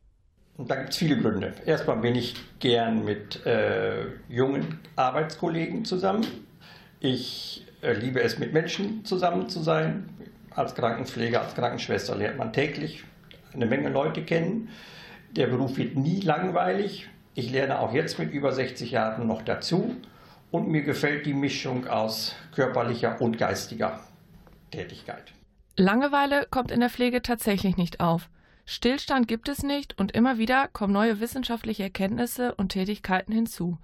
Und 0.57 0.71
da 0.71 0.77
gibt 0.77 0.89
es 0.89 0.97
viele 0.97 1.21
Gründe. 1.21 1.53
Erstmal 1.67 1.99
bin 1.99 2.15
ich 2.15 2.35
gern 2.61 3.05
mit 3.05 3.45
äh, 3.45 4.07
jungen 4.27 4.81
Arbeitskollegen 4.97 5.85
zusammen. 5.85 6.46
Ich 7.01 7.67
äh, 7.83 7.93
liebe 7.93 8.21
es, 8.23 8.39
mit 8.39 8.53
Menschen 8.53 9.05
zusammen 9.05 9.49
zu 9.49 9.61
sein. 9.61 10.09
Als 10.51 10.75
Krankenpfleger, 10.75 11.43
als 11.43 11.55
Krankenschwester 11.55 12.17
lernt 12.17 12.39
man 12.39 12.53
täglich 12.53 13.05
eine 13.57 13.67
Menge 13.67 13.89
Leute 13.89 14.23
kennen. 14.23 14.69
Der 15.33 15.49
Beruf 15.49 15.77
wird 15.77 15.97
nie 15.97 16.21
langweilig. 16.21 17.09
Ich 17.35 17.51
lerne 17.51 17.81
auch 17.81 17.93
jetzt 17.93 18.19
mit 18.19 18.33
über 18.33 18.53
60 18.53 18.91
Jahren 18.91 19.27
noch 19.27 19.43
dazu. 19.43 19.97
Und 20.51 20.69
mir 20.69 20.83
gefällt 20.83 21.27
die 21.27 21.35
Mischung 21.35 21.87
aus 21.87 22.35
körperlicher 22.55 23.21
und 23.21 23.37
geistiger 23.37 24.01
Tätigkeit. 24.71 25.33
Langeweile 25.77 26.47
kommt 26.51 26.71
in 26.71 26.81
der 26.81 26.89
Pflege 26.89 27.21
tatsächlich 27.21 27.77
nicht 27.77 28.01
auf. 28.01 28.31
Stillstand 28.65 29.29
gibt 29.29 29.49
es 29.49 29.63
nicht 29.63 29.99
und 29.99 30.13
immer 30.13 30.39
wieder 30.39 30.69
kommen 30.69 30.93
neue 30.93 31.21
wissenschaftliche 31.21 31.85
Erkenntnisse 31.85 32.55
und 32.55 32.71
Tätigkeiten 32.71 33.33
hinzu. 33.33 33.79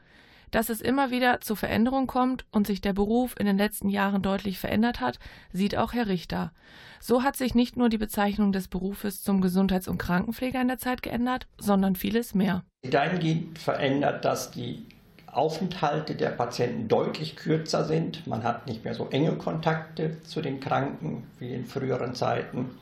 Dass 0.53 0.69
es 0.69 0.83
immer 0.83 1.11
wieder 1.11 1.41
zu 1.41 1.57
Veränderungen 1.57 2.07
kommt 2.07 2.45
und 2.53 2.67
sich 2.67 2.83
der 2.83 2.93
Beruf 2.93 3.35
in 3.38 3.47
den 3.47 3.57
letzten 3.57 3.88
Jahren 3.88 4.21
deutlich 4.21 4.59
verändert 4.59 5.01
hat, 5.01 5.19
sieht 5.53 5.77
auch 5.77 5.95
Herr 5.95 6.07
Richter. 6.07 6.53
So 7.01 7.23
hat 7.23 7.37
sich 7.37 7.55
nicht 7.55 7.79
nur 7.79 7.88
die 7.88 7.99
Bezeichnung 7.99 8.53
des 8.53 8.69
Berufes 8.69 9.23
zum 9.23 9.41
Gesundheits- 9.41 9.88
und 9.88 9.97
Krankenpfleger 9.97 10.61
in 10.61 10.69
der 10.69 10.79
Zeit 10.79 11.03
geändert, 11.03 11.47
sondern 11.57 11.97
vieles 11.97 12.35
mehr. 12.35 12.65
Dahingehend 12.83 13.59
verändert, 13.59 14.27
dass 14.27 14.51
die 14.51 14.85
Aufenthalte 15.27 16.15
der 16.15 16.29
Patienten 16.29 16.87
deutlich 16.87 17.37
kürzer 17.37 17.85
sind. 17.87 18.27
Man 18.27 18.45
hat 18.45 18.67
nicht 18.67 18.85
mehr 18.85 18.95
so 18.95 19.09
enge 19.09 19.33
Kontakte 19.37 20.21
zu 20.21 20.43
den 20.43 20.61
Kranken 20.61 21.25
wie 21.38 21.55
in 21.55 21.65
früheren 21.65 22.15
Zeiten. 22.15 22.73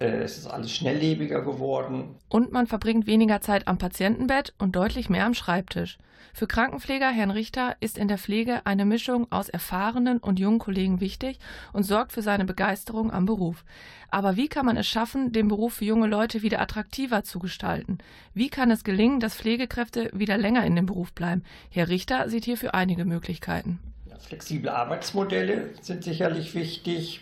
Äh, 0.00 0.22
Es 0.22 0.38
ist 0.38 0.46
alles 0.46 0.72
schnelllebiger 0.72 1.42
geworden. 1.42 2.14
Und 2.30 2.52
man 2.52 2.66
verbringt 2.66 3.06
weniger 3.06 3.42
Zeit 3.42 3.68
am 3.68 3.76
Patientenbett 3.76 4.54
und 4.58 4.74
deutlich 4.74 5.10
mehr 5.10 5.26
am 5.26 5.34
Schreibtisch. 5.34 5.98
Für 6.38 6.46
Krankenpfleger 6.46 7.10
Herrn 7.10 7.32
Richter 7.32 7.74
ist 7.80 7.98
in 7.98 8.06
der 8.06 8.16
Pflege 8.16 8.64
eine 8.64 8.84
Mischung 8.84 9.26
aus 9.32 9.48
erfahrenen 9.48 10.18
und 10.18 10.38
jungen 10.38 10.60
Kollegen 10.60 11.00
wichtig 11.00 11.40
und 11.72 11.82
sorgt 11.82 12.12
für 12.12 12.22
seine 12.22 12.44
Begeisterung 12.44 13.12
am 13.12 13.26
Beruf. 13.26 13.64
Aber 14.12 14.36
wie 14.36 14.46
kann 14.46 14.64
man 14.64 14.76
es 14.76 14.86
schaffen, 14.86 15.32
den 15.32 15.48
Beruf 15.48 15.74
für 15.74 15.84
junge 15.84 16.06
Leute 16.06 16.42
wieder 16.42 16.60
attraktiver 16.60 17.24
zu 17.24 17.40
gestalten? 17.40 17.98
Wie 18.34 18.50
kann 18.50 18.70
es 18.70 18.84
gelingen, 18.84 19.18
dass 19.18 19.34
Pflegekräfte 19.34 20.10
wieder 20.12 20.38
länger 20.38 20.64
in 20.64 20.76
dem 20.76 20.86
Beruf 20.86 21.12
bleiben? 21.12 21.42
Herr 21.70 21.88
Richter 21.88 22.30
sieht 22.30 22.44
hierfür 22.44 22.72
einige 22.72 23.04
Möglichkeiten. 23.04 23.80
Flexible 24.20 24.68
Arbeitsmodelle 24.68 25.70
sind 25.80 26.04
sicherlich 26.04 26.54
wichtig, 26.54 27.20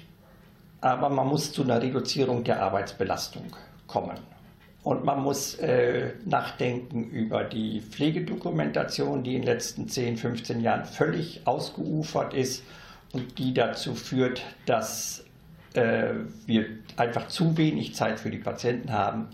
aber 0.83 1.09
man 1.09 1.27
muss 1.27 1.53
zu 1.53 1.63
einer 1.63 1.81
Reduzierung 1.81 2.45
der 2.45 2.63
Arbeitsbelastung 2.63 3.47
kommen. 3.87 4.36
Und 4.87 5.05
man 5.05 5.21
muss 5.21 5.57
äh, 5.57 6.13
nachdenken 6.27 7.11
über 7.11 7.43
die 7.43 7.81
Pflegedokumentation, 7.81 9.25
die 9.25 9.35
in 9.35 9.43
den 9.43 9.49
letzten 9.49 9.89
10, 9.89 10.17
15 10.17 10.61
Jahren 10.61 10.85
völlig 10.85 11.41
ausgeufert 11.45 12.35
ist 12.35 12.63
und 13.13 13.37
die 13.41 13.53
dazu 13.53 13.97
führt, 13.97 14.45
dass 14.65 15.25
äh, 15.75 16.11
wir 16.47 16.67
einfach 16.97 17.27
zu 17.27 17.57
wenig 17.57 17.97
Zeit 17.97 18.21
für 18.21 18.31
die 18.31 18.39
Patienten 18.39 18.93
haben 18.93 19.27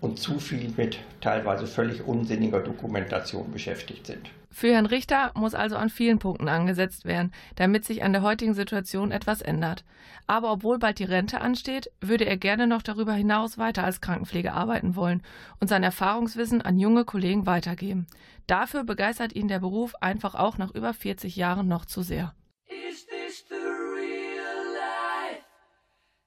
und 0.00 0.18
zu 0.18 0.38
viel 0.38 0.72
mit 0.76 0.98
teilweise 1.20 1.66
völlig 1.66 2.06
unsinniger 2.06 2.60
Dokumentation 2.60 3.50
beschäftigt 3.52 4.06
sind. 4.06 4.30
Für 4.52 4.72
Herrn 4.72 4.86
Richter 4.86 5.30
muss 5.36 5.54
also 5.54 5.76
an 5.76 5.90
vielen 5.90 6.18
Punkten 6.18 6.48
angesetzt 6.48 7.04
werden, 7.04 7.32
damit 7.54 7.84
sich 7.84 8.02
an 8.02 8.12
der 8.12 8.22
heutigen 8.22 8.54
Situation 8.54 9.12
etwas 9.12 9.42
ändert. 9.42 9.84
Aber 10.26 10.50
obwohl 10.52 10.78
bald 10.78 10.98
die 10.98 11.04
Rente 11.04 11.40
ansteht, 11.40 11.90
würde 12.00 12.24
er 12.24 12.36
gerne 12.36 12.66
noch 12.66 12.82
darüber 12.82 13.12
hinaus 13.12 13.58
weiter 13.58 13.84
als 13.84 14.00
Krankenpfleger 14.00 14.52
arbeiten 14.52 14.96
wollen 14.96 15.22
und 15.60 15.68
sein 15.68 15.84
Erfahrungswissen 15.84 16.62
an 16.62 16.78
junge 16.78 17.04
Kollegen 17.04 17.46
weitergeben. 17.46 18.06
Dafür 18.48 18.82
begeistert 18.82 19.34
ihn 19.34 19.46
der 19.46 19.60
Beruf 19.60 19.94
einfach 20.00 20.34
auch 20.34 20.58
nach 20.58 20.74
über 20.74 20.94
40 20.94 21.36
Jahren 21.36 21.68
noch 21.68 21.84
zu 21.84 22.02
sehr. 22.02 22.34
Is 22.66 23.06
this 23.06 23.44
the 23.48 23.54
real 23.54 24.74
life? 24.74 25.44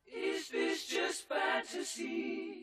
Is 0.06 0.48
this 0.48 0.90
just 0.90 1.28
fantasy? 1.28 2.63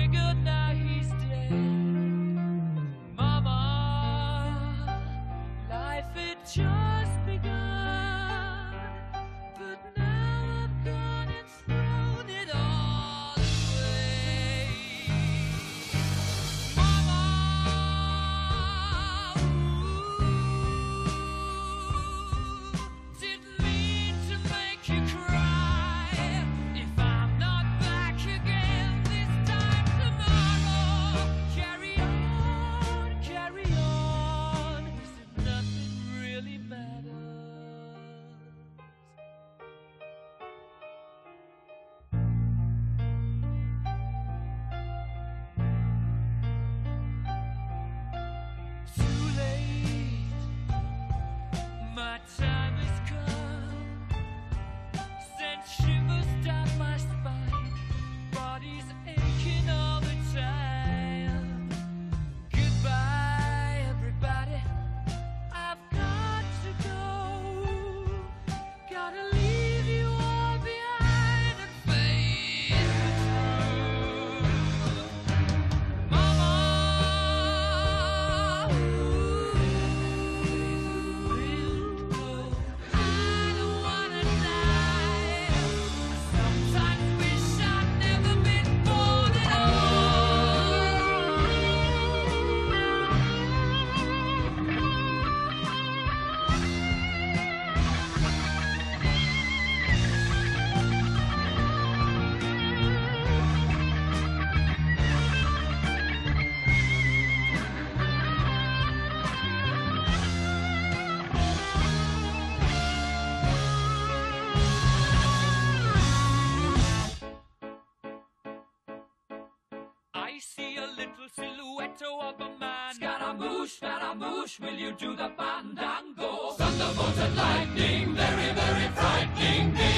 bush, 123.61 123.79
Farabush, 123.79 124.59
will 124.59 124.73
you 124.73 124.91
do 124.93 125.15
the 125.15 125.29
fandango? 125.37 126.51
Thunderbolt 126.57 127.17
and 127.17 127.35
lightning, 127.35 128.15
very, 128.15 128.49
very 128.61 128.87
frightening 128.97 129.73
me. 129.73 129.91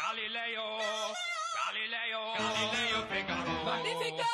Galileo, 0.00 0.66
Galileo, 1.58 2.22
Galileo 2.38 2.98
Figaro. 3.10 3.54
Magnifico! 3.68 4.30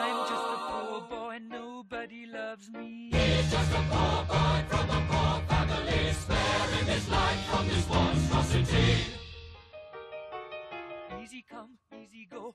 I'm 0.00 0.18
just 0.30 0.46
a 0.54 0.58
poor 0.68 1.00
boy, 1.10 1.36
and 1.36 1.48
nobody 1.50 2.24
loves 2.26 2.70
me. 2.70 3.10
He's 3.12 3.50
just 3.50 3.72
a 3.72 3.82
poor 3.92 4.18
boy 4.32 4.58
from 4.70 4.86
a 4.98 5.00
poor 5.10 5.34
family. 5.50 6.12
Spare 6.22 6.68
him 6.76 6.86
his 6.86 7.08
life 7.10 7.42
from 7.50 7.68
this 7.68 7.88
monstrosity. 7.88 8.88
Easy 11.22 11.44
come, 11.50 11.76
easy 12.02 12.26
go. 12.30 12.54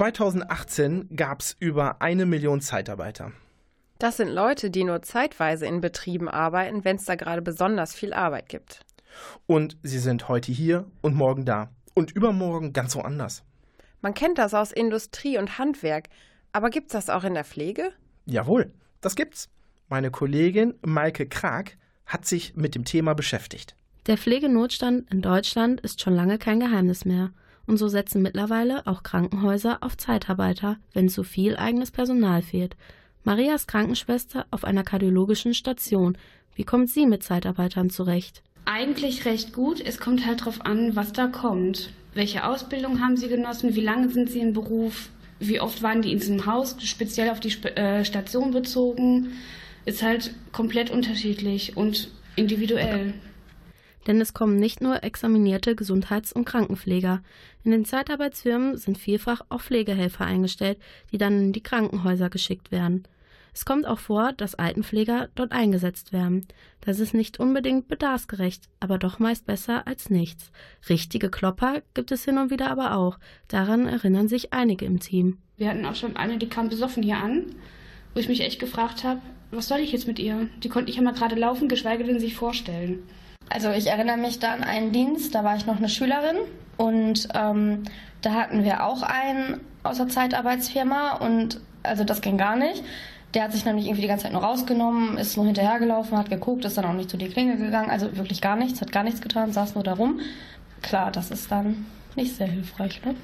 ...2018 0.00 1.14
gab 1.14 1.42
es 1.42 1.54
über 1.60 2.00
eine 2.00 2.24
Million 2.24 2.62
Zeitarbeiter. 2.62 3.32
Das 3.98 4.16
sind 4.16 4.30
Leute, 4.30 4.70
die 4.70 4.84
nur 4.84 5.02
zeitweise 5.02 5.66
in 5.66 5.82
Betrieben 5.82 6.26
arbeiten, 6.26 6.86
wenn 6.86 6.96
es 6.96 7.04
da 7.04 7.16
gerade 7.16 7.42
besonders 7.42 7.94
viel 7.94 8.14
Arbeit 8.14 8.48
gibt. 8.48 8.80
Und 9.46 9.76
sie 9.82 9.98
sind 9.98 10.26
heute 10.28 10.52
hier 10.52 10.86
und 11.02 11.14
morgen 11.14 11.44
da. 11.44 11.68
Und 11.92 12.12
übermorgen 12.12 12.72
ganz 12.72 12.96
woanders. 12.96 13.42
Man 14.00 14.14
kennt 14.14 14.38
das 14.38 14.54
aus 14.54 14.72
Industrie 14.72 15.36
und 15.36 15.58
Handwerk, 15.58 16.08
aber 16.52 16.70
gibt's 16.70 16.94
das 16.94 17.10
auch 17.10 17.24
in 17.24 17.34
der 17.34 17.44
Pflege? 17.44 17.92
Jawohl, 18.24 18.72
das 19.02 19.16
gibt's. 19.16 19.50
Meine 19.90 20.10
Kollegin 20.10 20.78
Maike 20.80 21.26
Krag 21.26 21.76
hat 22.06 22.24
sich 22.24 22.56
mit 22.56 22.74
dem 22.74 22.86
Thema 22.86 23.12
beschäftigt. 23.12 23.76
Der 24.06 24.16
Pflegenotstand 24.16 25.12
in 25.12 25.20
Deutschland 25.20 25.82
ist 25.82 26.00
schon 26.00 26.14
lange 26.14 26.38
kein 26.38 26.60
Geheimnis 26.60 27.04
mehr. 27.04 27.32
Und 27.70 27.76
so 27.76 27.86
setzen 27.86 28.20
mittlerweile 28.20 28.84
auch 28.88 29.04
Krankenhäuser 29.04 29.78
auf 29.80 29.96
Zeitarbeiter, 29.96 30.78
wenn 30.92 31.08
zu 31.08 31.22
viel 31.22 31.54
eigenes 31.54 31.92
Personal 31.92 32.42
fehlt. 32.42 32.74
Maria 33.22 33.54
ist 33.54 33.68
Krankenschwester 33.68 34.44
auf 34.50 34.64
einer 34.64 34.82
kardiologischen 34.82 35.54
Station. 35.54 36.18
Wie 36.56 36.64
kommt 36.64 36.90
sie 36.90 37.06
mit 37.06 37.22
Zeitarbeitern 37.22 37.88
zurecht? 37.88 38.42
Eigentlich 38.64 39.24
recht 39.24 39.52
gut. 39.52 39.80
Es 39.80 40.00
kommt 40.00 40.26
halt 40.26 40.44
drauf 40.44 40.66
an, 40.66 40.96
was 40.96 41.12
da 41.12 41.28
kommt. 41.28 41.92
Welche 42.12 42.44
Ausbildung 42.44 43.00
haben 43.00 43.16
Sie 43.16 43.28
genossen? 43.28 43.76
Wie 43.76 43.82
lange 43.82 44.08
sind 44.08 44.30
Sie 44.30 44.40
im 44.40 44.52
Beruf? 44.52 45.10
Wie 45.38 45.60
oft 45.60 45.80
waren 45.80 46.02
die 46.02 46.10
in 46.10 46.18
diesem 46.18 46.46
Haus, 46.46 46.74
speziell 46.80 47.30
auf 47.30 47.38
die 47.38 47.52
äh, 47.76 48.04
Station 48.04 48.50
bezogen? 48.50 49.28
Ist 49.84 50.02
halt 50.02 50.34
komplett 50.50 50.90
unterschiedlich 50.90 51.76
und 51.76 52.10
individuell. 52.34 53.14
Denn 54.06 54.20
es 54.20 54.34
kommen 54.34 54.56
nicht 54.56 54.80
nur 54.80 55.04
examinierte 55.04 55.74
Gesundheits- 55.76 56.32
und 56.32 56.44
Krankenpfleger. 56.44 57.22
In 57.64 57.70
den 57.70 57.84
Zeitarbeitsfirmen 57.84 58.76
sind 58.76 58.98
vielfach 58.98 59.42
auch 59.48 59.60
Pflegehelfer 59.60 60.24
eingestellt, 60.24 60.78
die 61.12 61.18
dann 61.18 61.38
in 61.38 61.52
die 61.52 61.62
Krankenhäuser 61.62 62.30
geschickt 62.30 62.70
werden. 62.72 63.04
Es 63.52 63.64
kommt 63.64 63.86
auch 63.86 63.98
vor, 63.98 64.32
dass 64.32 64.54
Altenpfleger 64.54 65.28
dort 65.34 65.52
eingesetzt 65.52 66.12
werden. 66.12 66.46
Das 66.80 67.00
ist 67.00 67.14
nicht 67.14 67.40
unbedingt 67.40 67.88
bedarfsgerecht, 67.88 68.68
aber 68.78 68.96
doch 68.98 69.18
meist 69.18 69.46
besser 69.46 69.86
als 69.86 70.08
nichts. 70.08 70.50
Richtige 70.88 71.30
Klopper 71.30 71.82
gibt 71.94 72.12
es 72.12 72.24
hin 72.24 72.38
und 72.38 72.50
wieder 72.50 72.70
aber 72.70 72.96
auch. 72.96 73.18
Daran 73.48 73.86
erinnern 73.86 74.28
sich 74.28 74.52
einige 74.52 74.84
im 74.84 75.00
Team. 75.00 75.38
Wir 75.56 75.68
hatten 75.68 75.84
auch 75.84 75.94
schon 75.96 76.16
eine, 76.16 76.38
die 76.38 76.48
kam 76.48 76.68
besoffen 76.68 77.02
hier 77.02 77.18
an, 77.18 77.46
wo 78.14 78.20
ich 78.20 78.28
mich 78.28 78.40
echt 78.40 78.60
gefragt 78.60 79.04
habe, 79.04 79.20
was 79.50 79.66
soll 79.66 79.80
ich 79.80 79.92
jetzt 79.92 80.06
mit 80.06 80.18
ihr? 80.18 80.48
Die 80.62 80.68
konnte 80.68 80.90
nicht 80.90 80.98
einmal 80.98 81.14
gerade 81.14 81.34
laufen, 81.34 81.68
geschweige 81.68 82.04
denn 82.04 82.20
sich 82.20 82.36
vorstellen. 82.36 83.02
Also 83.50 83.70
ich 83.70 83.88
erinnere 83.88 84.16
mich 84.16 84.38
da 84.38 84.52
an 84.52 84.62
einen 84.62 84.92
Dienst, 84.92 85.34
da 85.34 85.42
war 85.42 85.56
ich 85.56 85.66
noch 85.66 85.76
eine 85.76 85.88
Schülerin 85.88 86.36
und 86.76 87.28
ähm, 87.34 87.82
da 88.22 88.32
hatten 88.32 88.64
wir 88.64 88.86
auch 88.86 89.02
einen 89.02 89.60
aus 89.82 89.96
der 89.96 90.08
Zeitarbeitsfirma 90.08 91.16
und 91.16 91.60
also 91.82 92.04
das 92.04 92.20
ging 92.20 92.38
gar 92.38 92.56
nicht. 92.56 92.84
Der 93.34 93.44
hat 93.44 93.52
sich 93.52 93.64
nämlich 93.64 93.86
irgendwie 93.86 94.02
die 94.02 94.08
ganze 94.08 94.24
Zeit 94.24 94.32
nur 94.32 94.42
rausgenommen, 94.42 95.18
ist 95.18 95.36
nur 95.36 95.46
hinterhergelaufen, 95.46 96.16
hat 96.16 96.30
geguckt, 96.30 96.64
ist 96.64 96.78
dann 96.78 96.84
auch 96.84 96.92
nicht 96.92 97.10
zu 97.10 97.16
die 97.16 97.28
Klinge 97.28 97.56
gegangen, 97.56 97.90
also 97.90 98.16
wirklich 98.16 98.40
gar 98.40 98.56
nichts, 98.56 98.80
hat 98.80 98.92
gar 98.92 99.02
nichts 99.02 99.20
getan, 99.20 99.52
saß 99.52 99.74
nur 99.74 99.84
da 99.84 99.94
rum. 99.94 100.20
Klar, 100.82 101.10
das 101.10 101.30
ist 101.32 101.50
dann 101.50 101.86
nicht 102.14 102.36
sehr 102.36 102.46
hilfreich, 102.46 103.04
ne? 103.04 103.16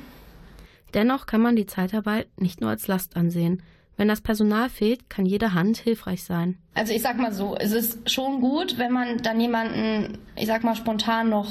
Dennoch 0.94 1.26
kann 1.26 1.40
man 1.40 1.56
die 1.56 1.66
Zeitarbeit 1.66 2.28
nicht 2.38 2.60
nur 2.60 2.70
als 2.70 2.88
Last 2.88 3.16
ansehen. 3.16 3.62
Wenn 3.96 4.08
das 4.08 4.20
Personal 4.20 4.68
fehlt, 4.68 5.08
kann 5.08 5.24
jede 5.24 5.54
Hand 5.54 5.78
hilfreich 5.78 6.22
sein. 6.22 6.58
Also 6.74 6.92
ich 6.92 7.02
sag 7.02 7.16
mal 7.16 7.32
so, 7.32 7.56
es 7.58 7.72
ist 7.72 8.10
schon 8.10 8.40
gut, 8.40 8.78
wenn 8.78 8.92
man 8.92 9.18
dann 9.18 9.40
jemanden, 9.40 10.18
ich 10.36 10.46
sag 10.46 10.64
mal 10.64 10.76
spontan 10.76 11.30
noch 11.30 11.48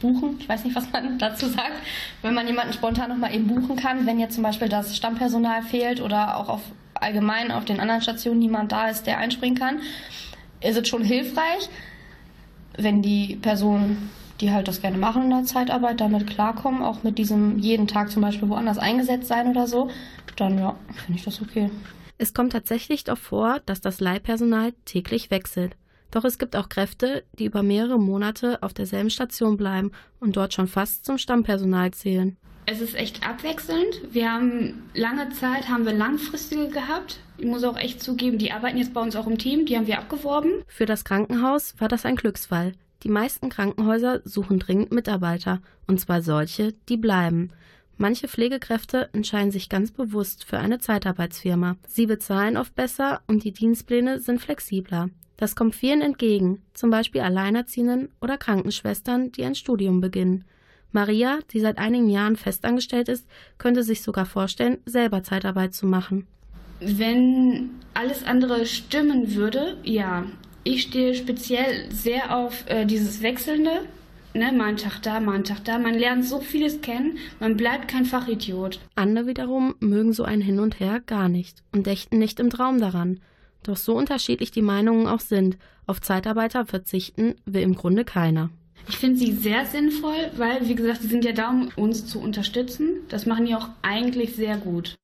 buchen, 0.00 0.36
ich 0.38 0.48
weiß 0.48 0.64
nicht, 0.64 0.74
was 0.74 0.90
man 0.90 1.18
dazu 1.18 1.46
sagt, 1.46 1.74
wenn 2.22 2.34
man 2.34 2.46
jemanden 2.46 2.72
spontan 2.72 3.10
noch 3.10 3.16
mal 3.16 3.34
eben 3.34 3.46
buchen 3.46 3.76
kann, 3.76 4.06
wenn 4.06 4.18
jetzt 4.18 4.34
zum 4.34 4.42
Beispiel 4.42 4.68
das 4.68 4.96
Stammpersonal 4.96 5.62
fehlt 5.62 6.00
oder 6.00 6.38
auch 6.38 6.48
auf 6.48 6.62
allgemein 6.94 7.50
auf 7.50 7.66
den 7.66 7.78
anderen 7.78 8.00
Stationen 8.00 8.38
niemand 8.38 8.72
da 8.72 8.88
ist, 8.88 9.06
der 9.06 9.18
einspringen 9.18 9.58
kann, 9.58 9.80
ist 10.60 10.78
es 10.78 10.88
schon 10.88 11.02
hilfreich, 11.04 11.68
wenn 12.78 13.02
die 13.02 13.36
Personen, 13.36 14.10
die 14.40 14.52
halt 14.52 14.68
das 14.68 14.80
gerne 14.82 14.98
machen 14.98 15.24
in 15.24 15.30
der 15.30 15.44
Zeitarbeit, 15.44 16.00
damit 16.00 16.26
klarkommen, 16.26 16.82
auch 16.82 17.02
mit 17.02 17.18
diesem 17.18 17.58
jeden 17.58 17.86
Tag 17.86 18.10
zum 18.10 18.22
Beispiel 18.22 18.48
woanders 18.48 18.78
eingesetzt 18.78 19.28
sein 19.28 19.48
oder 19.48 19.66
so, 19.66 19.90
dann 20.36 20.58
ja, 20.58 20.76
finde 21.04 21.18
ich 21.18 21.24
das 21.24 21.40
okay. 21.40 21.70
Es 22.18 22.32
kommt 22.32 22.52
tatsächlich 22.52 23.04
doch 23.04 23.18
vor, 23.18 23.60
dass 23.66 23.80
das 23.80 24.00
Leihpersonal 24.00 24.72
täglich 24.84 25.30
wechselt. 25.30 25.76
Doch 26.10 26.24
es 26.24 26.38
gibt 26.38 26.56
auch 26.56 26.68
Kräfte, 26.68 27.24
die 27.38 27.44
über 27.44 27.62
mehrere 27.62 27.98
Monate 27.98 28.62
auf 28.62 28.72
derselben 28.72 29.10
Station 29.10 29.56
bleiben 29.56 29.92
und 30.20 30.36
dort 30.36 30.54
schon 30.54 30.68
fast 30.68 31.04
zum 31.04 31.18
Stammpersonal 31.18 31.90
zählen. 31.90 32.36
Es 32.64 32.80
ist 32.80 32.94
echt 32.96 33.26
abwechselnd. 33.26 34.00
Wir 34.10 34.32
haben 34.32 34.82
lange 34.94 35.28
Zeit, 35.30 35.68
haben 35.68 35.84
wir 35.84 35.92
langfristige 35.92 36.68
gehabt. 36.68 37.20
Ich 37.38 37.46
muss 37.46 37.62
auch 37.64 37.76
echt 37.76 38.02
zugeben, 38.02 38.38
die 38.38 38.50
arbeiten 38.50 38.78
jetzt 38.78 38.94
bei 38.94 39.00
uns 39.00 39.14
auch 39.14 39.26
im 39.26 39.38
Team, 39.38 39.66
die 39.66 39.76
haben 39.76 39.86
wir 39.86 39.98
abgeworben. 39.98 40.50
Für 40.66 40.86
das 40.86 41.04
Krankenhaus 41.04 41.74
war 41.78 41.88
das 41.88 42.04
ein 42.04 42.16
Glücksfall, 42.16 42.72
Die 43.02 43.08
meisten 43.08 43.48
Krankenhäuser 43.48 44.22
suchen 44.24 44.58
dringend 44.58 44.92
Mitarbeiter, 44.92 45.60
und 45.86 46.00
zwar 46.00 46.22
solche, 46.22 46.72
die 46.88 46.96
bleiben. 46.96 47.50
Manche 47.98 48.28
Pflegekräfte 48.28 49.08
entscheiden 49.12 49.50
sich 49.50 49.68
ganz 49.68 49.90
bewusst 49.90 50.44
für 50.44 50.58
eine 50.58 50.78
Zeitarbeitsfirma. 50.78 51.76
Sie 51.86 52.06
bezahlen 52.06 52.56
oft 52.56 52.74
besser 52.74 53.22
und 53.26 53.44
die 53.44 53.52
Dienstpläne 53.52 54.20
sind 54.20 54.40
flexibler. 54.40 55.08
Das 55.36 55.56
kommt 55.56 55.74
vielen 55.74 56.00
entgegen, 56.00 56.62
zum 56.72 56.90
Beispiel 56.90 57.20
Alleinerziehenden 57.20 58.08
oder 58.20 58.38
Krankenschwestern, 58.38 59.32
die 59.32 59.44
ein 59.44 59.54
Studium 59.54 60.00
beginnen. 60.00 60.44
Maria, 60.92 61.40
die 61.52 61.60
seit 61.60 61.78
einigen 61.78 62.08
Jahren 62.08 62.36
festangestellt 62.36 63.08
ist, 63.08 63.26
könnte 63.58 63.82
sich 63.82 64.02
sogar 64.02 64.24
vorstellen, 64.24 64.78
selber 64.86 65.22
Zeitarbeit 65.22 65.74
zu 65.74 65.86
machen. 65.86 66.26
Wenn 66.80 67.70
alles 67.94 68.24
andere 68.24 68.66
stimmen 68.66 69.34
würde, 69.34 69.78
ja. 69.82 70.24
Ich 70.66 70.82
stehe 70.82 71.14
speziell 71.14 71.88
sehr 71.92 72.36
auf 72.36 72.68
äh, 72.68 72.86
dieses 72.86 73.22
Wechselnde. 73.22 73.86
Ne, 74.34 74.50
mal 74.50 74.64
einen 74.64 74.76
Tag 74.76 75.00
da, 75.00 75.20
mal 75.20 75.36
einen 75.36 75.44
Tag 75.44 75.64
da. 75.64 75.78
Man 75.78 75.94
lernt 75.94 76.24
so 76.24 76.40
vieles 76.40 76.80
kennen, 76.80 77.18
man 77.38 77.56
bleibt 77.56 77.86
kein 77.86 78.04
Fachidiot. 78.04 78.80
Andere 78.96 79.28
wiederum 79.28 79.76
mögen 79.78 80.12
so 80.12 80.24
ein 80.24 80.40
Hin 80.40 80.58
und 80.58 80.80
Her 80.80 81.00
gar 81.06 81.28
nicht 81.28 81.62
und 81.72 81.86
dächten 81.86 82.18
nicht 82.18 82.40
im 82.40 82.50
Traum 82.50 82.80
daran. 82.80 83.20
Doch 83.62 83.76
so 83.76 83.94
unterschiedlich 83.94 84.50
die 84.50 84.60
Meinungen 84.60 85.06
auch 85.06 85.20
sind, 85.20 85.56
auf 85.86 86.00
Zeitarbeiter 86.00 86.66
verzichten 86.66 87.36
will 87.44 87.62
im 87.62 87.76
Grunde 87.76 88.04
keiner. 88.04 88.50
Ich 88.88 88.96
finde 88.96 89.20
sie 89.20 89.34
sehr 89.34 89.66
sinnvoll, 89.66 90.32
weil, 90.36 90.68
wie 90.68 90.74
gesagt, 90.74 91.02
sie 91.02 91.08
sind 91.08 91.24
ja 91.24 91.32
da, 91.32 91.50
um 91.50 91.68
uns 91.76 92.06
zu 92.06 92.18
unterstützen. 92.18 92.88
Das 93.08 93.24
machen 93.24 93.46
die 93.46 93.54
auch 93.54 93.68
eigentlich 93.82 94.34
sehr 94.34 94.56
gut. 94.56 94.96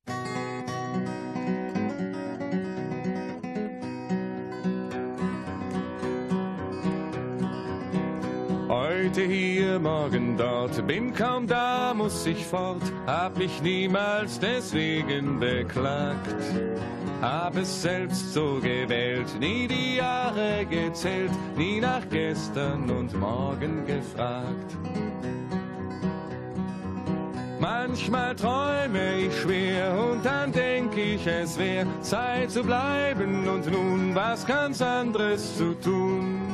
Heute 8.73 9.21
hier, 9.21 9.77
morgen 9.77 10.35
dort, 10.35 10.87
bin 10.87 11.13
kaum 11.13 11.45
da, 11.45 11.93
muss 11.93 12.25
ich 12.25 12.43
fort, 12.43 12.81
hab 13.05 13.37
mich 13.37 13.61
niemals 13.61 14.39
deswegen 14.39 15.39
beklagt. 15.39 16.35
Hab 17.21 17.55
es 17.55 17.83
selbst 17.83 18.33
so 18.33 18.59
gewählt, 18.59 19.27
nie 19.39 19.67
die 19.67 19.97
Jahre 19.97 20.65
gezählt, 20.65 21.29
nie 21.55 21.81
nach 21.81 22.09
gestern 22.09 22.89
und 22.89 23.13
morgen 23.13 23.85
gefragt. 23.85 24.75
Manchmal 27.59 28.35
träume 28.35 29.17
ich 29.19 29.39
schwer 29.39 29.93
und 30.11 30.25
dann 30.25 30.51
denk 30.51 30.97
ich, 30.97 31.27
es 31.27 31.59
wär 31.59 31.85
Zeit 32.01 32.49
zu 32.49 32.63
bleiben 32.63 33.47
und 33.47 33.71
nun 33.71 34.15
was 34.15 34.43
ganz 34.47 34.81
anderes 34.81 35.59
zu 35.59 35.75
tun. 35.75 36.52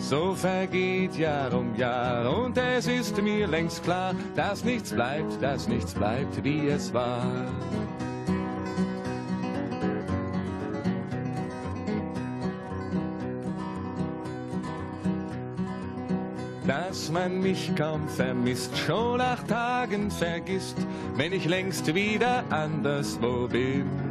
So 0.00 0.34
vergeht 0.34 1.14
Jahr 1.16 1.52
um 1.52 1.76
Jahr 1.76 2.28
und 2.36 2.56
es 2.56 2.88
ist 2.88 3.20
mir 3.22 3.46
längst 3.46 3.84
klar, 3.84 4.14
dass 4.34 4.64
nichts 4.64 4.92
bleibt, 4.92 5.40
dass 5.42 5.68
nichts 5.68 5.94
bleibt, 5.94 6.42
wie 6.42 6.68
es 6.68 6.92
war. 6.92 7.22
Dass 16.66 17.10
man 17.10 17.40
mich 17.40 17.70
kaum 17.76 18.08
vermisst, 18.08 18.76
schon 18.78 19.18
nach 19.18 19.42
Tagen 19.44 20.10
vergisst, 20.10 20.76
wenn 21.16 21.32
ich 21.32 21.44
längst 21.44 21.94
wieder 21.94 22.42
anderswo 22.50 23.46
bin. 23.46 24.09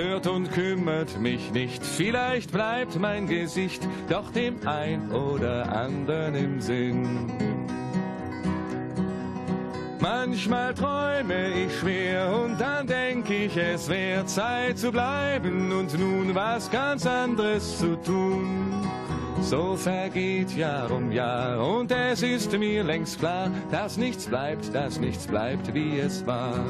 Stört 0.00 0.28
und 0.28 0.50
kümmert 0.52 1.20
mich 1.20 1.52
nicht, 1.52 1.84
vielleicht 1.84 2.52
bleibt 2.52 2.98
mein 2.98 3.26
Gesicht 3.26 3.86
doch 4.08 4.30
dem 4.30 4.66
ein 4.66 5.12
oder 5.12 5.70
anderen 5.76 6.34
im 6.34 6.60
Sinn. 6.62 7.30
Manchmal 9.98 10.72
träume 10.72 11.50
ich 11.50 11.78
schwer 11.78 12.34
und 12.34 12.58
dann 12.58 12.86
denk 12.86 13.28
ich, 13.28 13.54
es 13.58 13.90
wär 13.90 14.24
Zeit 14.24 14.78
zu 14.78 14.90
bleiben 14.90 15.70
und 15.70 15.98
nun 15.98 16.34
was 16.34 16.70
ganz 16.70 17.04
anderes 17.04 17.78
zu 17.78 17.94
tun. 17.96 18.72
So 19.42 19.76
vergeht 19.76 20.56
Jahr 20.56 20.90
um 20.90 21.12
Jahr 21.12 21.62
und 21.62 21.92
es 21.92 22.22
ist 22.22 22.58
mir 22.58 22.84
längst 22.84 23.18
klar, 23.18 23.50
dass 23.70 23.98
nichts 23.98 24.24
bleibt, 24.24 24.74
dass 24.74 24.98
nichts 24.98 25.26
bleibt, 25.26 25.74
wie 25.74 25.98
es 25.98 26.26
war. 26.26 26.64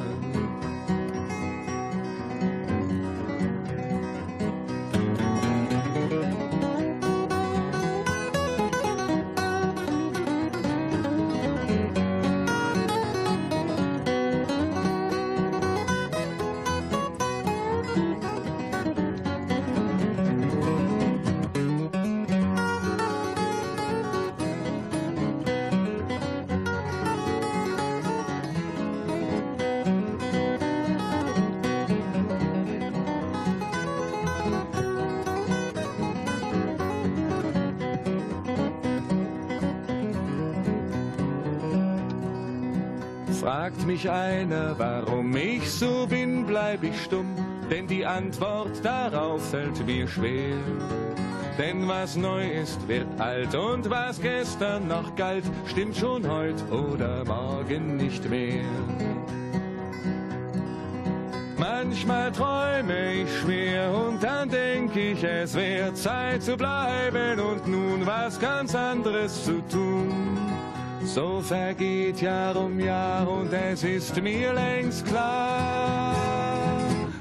Fragt 43.51 43.85
mich 43.85 44.09
einer, 44.09 44.79
warum 44.79 45.37
ich 45.37 45.69
so 45.69 46.07
bin, 46.07 46.47
bleib 46.47 46.85
ich 46.85 47.03
stumm, 47.03 47.35
denn 47.69 47.89
die 47.89 48.07
Antwort 48.07 48.71
darauf 48.85 49.51
fällt 49.51 49.85
mir 49.85 50.07
schwer. 50.07 50.55
Denn 51.59 51.89
was 51.89 52.15
neu 52.15 52.49
ist, 52.49 52.87
wird 52.87 53.09
alt 53.19 53.53
und 53.57 53.91
was 53.91 54.21
gestern 54.21 54.87
noch 54.87 55.17
galt, 55.17 55.43
stimmt 55.67 55.97
schon 55.97 56.31
heut 56.31 56.63
oder 56.71 57.25
morgen 57.25 57.97
nicht 57.97 58.31
mehr. 58.31 58.63
Manchmal 61.59 62.31
träume 62.31 63.15
ich 63.15 63.39
schwer 63.41 63.93
und 63.93 64.23
dann 64.23 64.49
denk 64.49 64.95
ich, 64.95 65.25
es 65.25 65.57
wär 65.57 65.93
Zeit 65.97 66.45
zu 66.45 66.57
bleiben 66.57 67.41
und 67.41 67.67
nun 67.67 68.07
was 68.07 68.39
ganz 68.39 68.77
anderes 68.77 69.45
zu 69.45 69.61
tun. 69.63 70.50
So 71.12 71.40
vergeht 71.40 72.20
Jahr 72.20 72.55
um 72.55 72.79
Jahr 72.79 73.29
und 73.29 73.53
es 73.53 73.83
ist 73.83 74.23
mir 74.23 74.53
längst 74.53 75.05
klar, 75.07 76.14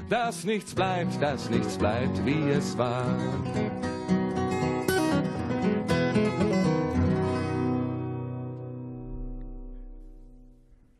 dass 0.08 0.44
nichts 0.44 0.76
bleibt, 0.76 1.20
dass 1.20 1.50
nichts 1.50 1.76
bleibt, 1.76 2.24
wie 2.24 2.50
es 2.50 2.78
war. 2.78 3.04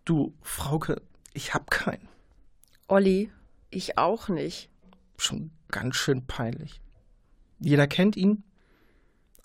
Du, 0.05 0.35
Frauke, 0.43 1.01
ich 1.33 1.55
hab 1.55 1.71
keinen. 1.71 2.09
Olli, 2.89 3.31
ich 3.71 3.99
auch 3.99 4.29
nicht. 4.29 4.69
Schon 5.17 5.53
ganz 5.69 5.95
schön 5.95 6.27
peinlich. 6.27 6.83
Jeder 7.61 7.87
kennt 7.87 8.17
ihn, 8.17 8.43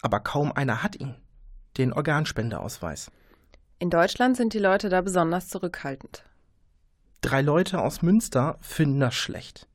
aber 0.02 0.20
kaum 0.20 0.52
einer 0.52 0.82
hat 0.82 0.96
ihn. 0.96 1.14
Den 1.78 1.94
Organspendeausweis. 1.94 3.12
In 3.78 3.90
Deutschland 3.90 4.38
sind 4.38 4.54
die 4.54 4.60
Leute 4.60 4.88
da 4.90 5.02
besonders 5.02 5.50
zurückhaltend. 5.50 6.24
Drei 7.22 7.42
Leute 7.42 7.82
aus 7.82 8.02
Münster 8.02 8.58
finden 8.62 9.00
das 9.00 9.16
schlecht. 9.16 9.68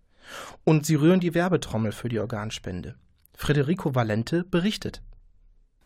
Und 0.65 0.87
sie 0.87 0.95
rühren 0.95 1.21
die 1.21 1.35
Werbetrommel 1.35 1.93
für 1.93 2.09
die 2.09 2.19
Organspende. 2.19 2.95
Federico 3.35 3.95
Valente 3.95 4.45
berichtet. 4.45 5.03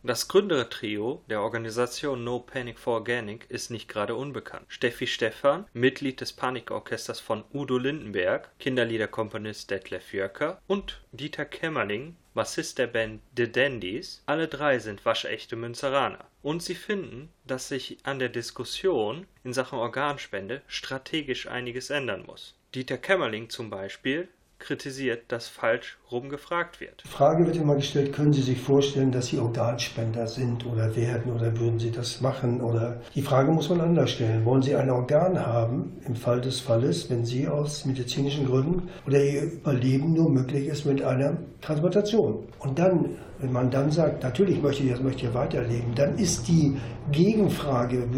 Das 0.07 0.29
Gründertrio 0.29 1.25
der 1.31 1.41
Organisation 1.41 2.25
No 2.25 2.41
Panic 2.41 2.79
for 2.79 2.95
Organic 2.95 3.47
ist 3.49 3.71
nicht 3.71 3.89
gerade 3.89 4.15
unbekannt. 4.15 4.67
Steffi 4.69 5.07
Stephan, 5.07 5.65
Mitglied 5.73 6.21
des 6.21 6.35
Panikorchesters 6.35 7.21
von 7.21 7.43
Udo 7.55 7.79
Lindenberg, 7.79 8.51
Kinderliederkomponist 8.59 9.71
Detlef 9.71 10.13
Jörker 10.13 10.61
und 10.67 11.01
Dieter 11.13 11.47
Kämmerling, 11.47 12.17
Bassist 12.35 12.79
der 12.79 12.89
Band 12.89 13.23
The 13.37 13.51
Dandies, 13.51 14.23
alle 14.27 14.49
drei 14.49 14.81
sind 14.81 15.05
waschechte 15.05 15.55
Münzeraner. 15.55 16.27
Und 16.43 16.63
sie 16.63 16.75
finden, 16.75 17.31
dass 17.47 17.69
sich 17.69 17.99
an 18.03 18.19
der 18.19 18.29
Diskussion 18.29 19.27
in 19.45 19.53
Sachen 19.53 19.79
Organspende 19.79 20.61
strategisch 20.67 21.47
einiges 21.47 21.91
ändern 21.91 22.25
muss. 22.27 22.55
Dieter 22.75 22.99
Kämmerling 22.99 23.51
zum 23.51 23.71
Beispiel 23.71 24.29
kritisiert, 24.65 25.25
dass 25.29 25.49
falsch 25.49 25.99
rumgefragt 26.11 26.81
wird. 26.81 27.03
Die 27.05 27.09
Frage 27.09 27.47
wird 27.47 27.57
immer 27.57 27.77
gestellt, 27.77 28.13
können 28.13 28.33
Sie 28.33 28.43
sich 28.43 28.61
vorstellen, 28.61 29.13
dass 29.13 29.27
Sie 29.27 29.39
Organspender 29.39 30.27
sind 30.27 30.67
oder 30.67 30.97
werden 30.97 31.33
oder 31.33 31.57
würden 31.59 31.79
Sie 31.79 31.91
das 31.91 32.21
machen? 32.21 32.61
Oder 32.61 33.01
die 33.15 33.23
Frage 33.23 33.53
muss 33.53 33.69
man 33.69 33.81
anders 33.81 34.11
stellen. 34.11 34.45
Wollen 34.45 34.63
Sie 34.63 34.75
ein 34.75 34.91
Organ 34.91 35.39
haben 35.39 36.01
im 36.07 36.17
Fall 36.17 36.41
des 36.41 36.61
Falles, 36.61 37.09
wenn 37.11 37.25
Sie 37.25 37.47
aus 37.47 37.85
medizinischen 37.85 38.47
Gründen 38.47 38.89
oder 39.07 39.23
Ihr 39.23 39.43
Überleben 39.45 40.15
nur 40.15 40.31
möglich 40.31 40.67
ist 40.67 40.85
mit 40.87 41.03
einer 41.03 41.37
Transplantation? 41.61 42.49
Und 42.59 42.79
dann, 42.79 43.17
wenn 43.39 43.53
man 43.53 43.71
dann 43.71 43.91
sagt, 43.91 44.23
natürlich 44.23 44.61
möchte 44.63 44.83
ich 44.83 44.91
das, 44.91 45.01
möchte 45.01 45.27
ich 45.27 45.35
weiterleben, 45.35 45.95
dann 45.95 46.19
ist 46.19 46.49
die 46.49 46.77
Gegenfrage, 47.13 48.09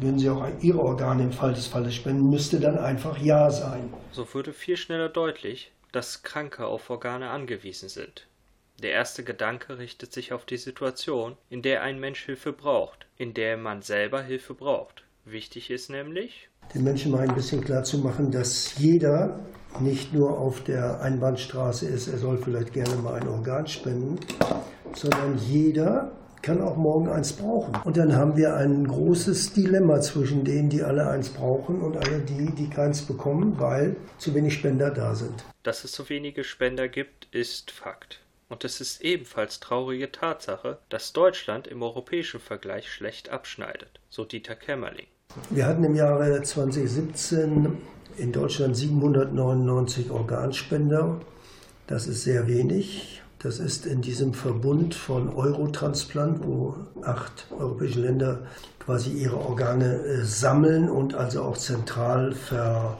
würden 0.00 0.18
Sie 0.18 0.30
auch 0.30 0.46
Ihre 0.60 0.80
Organe 0.80 1.24
im 1.24 1.32
Fall 1.32 1.52
des 1.52 1.66
Falles 1.66 1.94
spenden, 1.94 2.30
müsste 2.30 2.60
dann 2.60 2.78
einfach 2.78 3.18
Ja 3.18 3.50
sein. 3.50 3.92
So 4.12 4.26
würde 4.32 4.52
viel 4.52 4.76
schneller 4.76 5.08
deutlich, 5.08 5.72
dass 5.92 6.22
Kranke 6.22 6.66
auf 6.66 6.90
Organe 6.90 7.30
angewiesen 7.30 7.88
sind. 7.88 8.26
Der 8.82 8.92
erste 8.92 9.24
Gedanke 9.24 9.78
richtet 9.78 10.12
sich 10.12 10.32
auf 10.32 10.44
die 10.44 10.56
Situation, 10.56 11.36
in 11.50 11.62
der 11.62 11.82
ein 11.82 11.98
Mensch 11.98 12.24
Hilfe 12.24 12.52
braucht, 12.52 13.06
in 13.16 13.34
der 13.34 13.56
man 13.56 13.82
selber 13.82 14.22
Hilfe 14.22 14.54
braucht. 14.54 15.02
Wichtig 15.24 15.70
ist 15.70 15.90
nämlich, 15.90 16.48
den 16.74 16.84
Menschen 16.84 17.12
mal 17.12 17.28
ein 17.28 17.34
bisschen 17.34 17.62
klar 17.62 17.82
zu 17.82 17.98
machen, 17.98 18.30
dass 18.30 18.78
jeder 18.78 19.40
nicht 19.80 20.12
nur 20.12 20.38
auf 20.38 20.62
der 20.64 21.00
Einbahnstraße 21.00 21.86
ist, 21.86 22.08
er 22.08 22.18
soll 22.18 22.38
vielleicht 22.38 22.72
gerne 22.72 22.94
mal 22.96 23.14
ein 23.14 23.28
Organ 23.28 23.66
spenden, 23.66 24.18
sondern 24.94 25.38
jeder 25.38 26.12
kann 26.42 26.60
auch 26.60 26.76
morgen 26.76 27.08
eins 27.08 27.32
brauchen. 27.32 27.74
Und 27.84 27.96
dann 27.96 28.14
haben 28.14 28.36
wir 28.36 28.54
ein 28.54 28.86
großes 28.86 29.52
Dilemma 29.52 30.00
zwischen 30.00 30.44
denen, 30.44 30.68
die 30.68 30.82
alle 30.82 31.08
eins 31.08 31.28
brauchen 31.30 31.80
und 31.80 31.96
alle 31.96 32.20
die, 32.20 32.52
die 32.52 32.68
keins 32.68 33.02
bekommen, 33.02 33.56
weil 33.58 33.96
zu 34.18 34.34
wenig 34.34 34.54
Spender 34.54 34.90
da 34.90 35.14
sind. 35.14 35.44
dass 35.62 35.84
es 35.84 35.92
so 35.92 36.08
wenige 36.08 36.44
Spender 36.44 36.88
gibt, 36.88 37.28
ist 37.32 37.70
Fakt. 37.70 38.20
Und 38.48 38.64
es 38.64 38.80
ist 38.80 39.02
ebenfalls 39.02 39.60
traurige 39.60 40.10
Tatsache, 40.10 40.78
dass 40.88 41.12
Deutschland 41.12 41.66
im 41.66 41.82
europäischen 41.82 42.40
Vergleich 42.40 42.90
schlecht 42.90 43.28
abschneidet, 43.28 44.00
so 44.08 44.24
Dieter 44.24 44.54
Kämmerling. 44.54 45.06
Wir 45.50 45.66
hatten 45.66 45.84
im 45.84 45.94
Jahre 45.94 46.42
2017 46.42 47.76
in 48.16 48.32
Deutschland 48.32 48.74
799 48.76 50.10
Organspender. 50.10 51.20
Das 51.86 52.06
ist 52.06 52.22
sehr 52.22 52.46
wenig. 52.48 53.22
Das 53.40 53.60
ist 53.60 53.86
in 53.86 54.02
diesem 54.02 54.34
Verbund 54.34 54.96
von 54.96 55.32
Eurotransplant, 55.32 56.44
wo 56.44 56.74
acht 57.02 57.46
europäische 57.56 58.00
Länder 58.00 58.40
quasi 58.80 59.10
ihre 59.10 59.36
Organe 59.36 60.02
äh, 60.02 60.24
sammeln 60.24 60.90
und 60.90 61.14
also 61.14 61.42
auch 61.42 61.56
zentral 61.56 62.32
ver, 62.32 62.98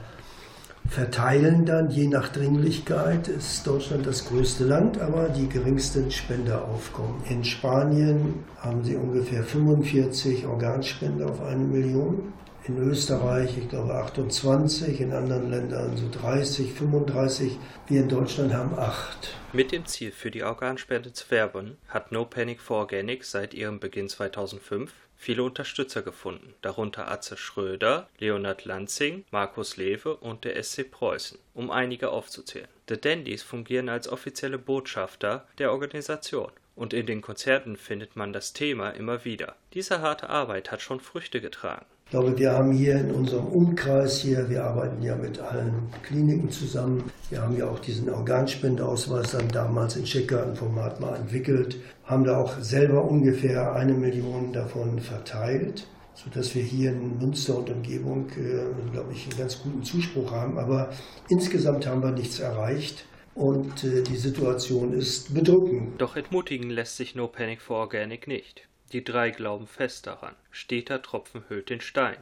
verteilen 0.87 1.65
dann, 1.65 1.91
je 1.91 2.07
nach 2.07 2.29
Dringlichkeit, 2.29 3.27
ist 3.27 3.67
Deutschland 3.67 4.07
das 4.07 4.29
größte 4.29 4.63
Land, 4.63 5.01
aber 5.01 5.27
die 5.27 5.49
geringsten 5.49 6.09
Spenderaufkommen. 6.09 7.21
In 7.29 7.43
Spanien 7.43 8.45
haben 8.59 8.85
sie 8.85 8.95
ungefähr 8.95 9.43
45 9.43 10.47
Organspender 10.47 11.29
auf 11.29 11.41
eine 11.41 11.65
Million. 11.65 12.31
In 12.69 12.77
Österreich, 12.77 13.57
ich 13.57 13.67
glaube 13.67 13.95
28, 13.95 15.01
in 15.01 15.11
anderen 15.11 15.49
Ländern 15.49 15.97
so 15.97 16.07
30, 16.07 16.71
35. 16.71 17.57
Wir 17.87 18.01
in 18.01 18.09
Deutschland 18.09 18.53
haben 18.53 18.77
acht. 18.77 19.33
Mit 19.53 19.71
dem 19.71 19.87
Ziel, 19.87 20.11
für 20.11 20.29
die 20.29 20.43
Organspende 20.43 21.11
zu 21.11 21.31
werben, 21.31 21.77
hat 21.87 22.11
No 22.11 22.25
Panic 22.25 22.61
for 22.61 22.77
Organic 22.77 23.25
seit 23.25 23.55
ihrem 23.55 23.79
Beginn 23.79 24.07
2005 24.07 24.93
viele 25.15 25.41
Unterstützer 25.41 26.03
gefunden, 26.03 26.53
darunter 26.61 27.09
Atze 27.09 27.37
Schröder, 27.37 28.07
Leonhard 28.19 28.65
Lanzing, 28.65 29.25
Markus 29.31 29.77
Lewe 29.77 30.15
und 30.17 30.43
der 30.43 30.61
SC 30.61 30.91
Preußen, 30.91 31.39
um 31.55 31.71
einige 31.71 32.11
aufzuzählen. 32.11 32.67
The 32.87 33.01
Dandys 33.01 33.41
fungieren 33.41 33.89
als 33.89 34.07
offizielle 34.07 34.59
Botschafter 34.59 35.47
der 35.57 35.71
Organisation 35.71 36.51
und 36.75 36.93
in 36.93 37.07
den 37.07 37.21
Konzerten 37.21 37.77
findet 37.77 38.15
man 38.15 38.31
das 38.31 38.53
Thema 38.53 38.91
immer 38.91 39.25
wieder. 39.25 39.55
Diese 39.73 40.01
harte 40.01 40.29
Arbeit 40.29 40.71
hat 40.71 40.81
schon 40.81 41.01
Früchte 41.01 41.41
getragen. 41.41 41.85
Ich 42.09 42.11
glaube, 42.11 42.35
wir 42.39 42.53
haben 42.53 42.71
hier 42.71 42.95
in 42.95 43.11
unserem 43.11 43.45
Umkreis 43.45 44.21
hier, 44.21 44.49
wir 44.49 44.63
arbeiten 44.63 44.99
ja 45.03 45.15
mit 45.15 45.37
allen 45.37 45.89
Kliniken 46.01 46.49
zusammen. 46.49 47.03
Wir 47.29 47.39
haben 47.39 47.55
ja 47.55 47.69
auch 47.69 47.77
diesen 47.77 48.09
Organspendeausweis 48.09 49.33
dann 49.33 49.47
damals 49.49 49.95
in 49.95 50.05
Checkkartenformat 50.05 50.99
mal 50.99 51.15
entwickelt, 51.17 51.77
haben 52.05 52.23
da 52.23 52.39
auch 52.39 52.57
selber 52.61 53.05
ungefähr 53.05 53.75
eine 53.75 53.93
Million 53.93 54.51
davon 54.51 54.97
verteilt, 54.97 55.85
sodass 56.15 56.55
wir 56.55 56.63
hier 56.63 56.93
in 56.93 57.19
Münster 57.19 57.59
und 57.59 57.69
Umgebung, 57.69 58.27
äh, 58.31 58.91
glaube 58.91 59.13
ich, 59.13 59.29
einen 59.29 59.37
ganz 59.37 59.61
guten 59.61 59.83
Zuspruch 59.83 60.31
haben. 60.31 60.57
Aber 60.57 60.89
insgesamt 61.29 61.85
haben 61.85 62.01
wir 62.01 62.09
nichts 62.09 62.39
erreicht. 62.39 63.05
Und 63.35 63.83
äh, 63.83 64.01
die 64.01 64.17
Situation 64.17 64.93
ist 64.93 65.31
bedrückend. 65.35 66.01
Doch 66.01 66.15
entmutigen 66.15 66.71
lässt 66.71 66.97
sich 66.97 67.13
No 67.13 67.27
Panic 67.27 67.61
for 67.61 67.77
Organic 67.77 68.27
nicht. 68.27 68.68
Die 68.91 69.03
drei 69.03 69.29
glauben 69.29 69.67
fest 69.67 70.07
daran. 70.07 70.33
Steter 70.49 71.03
Tropfen 71.03 71.43
hüllt 71.47 71.69
den 71.69 71.79
Stein. 71.79 72.17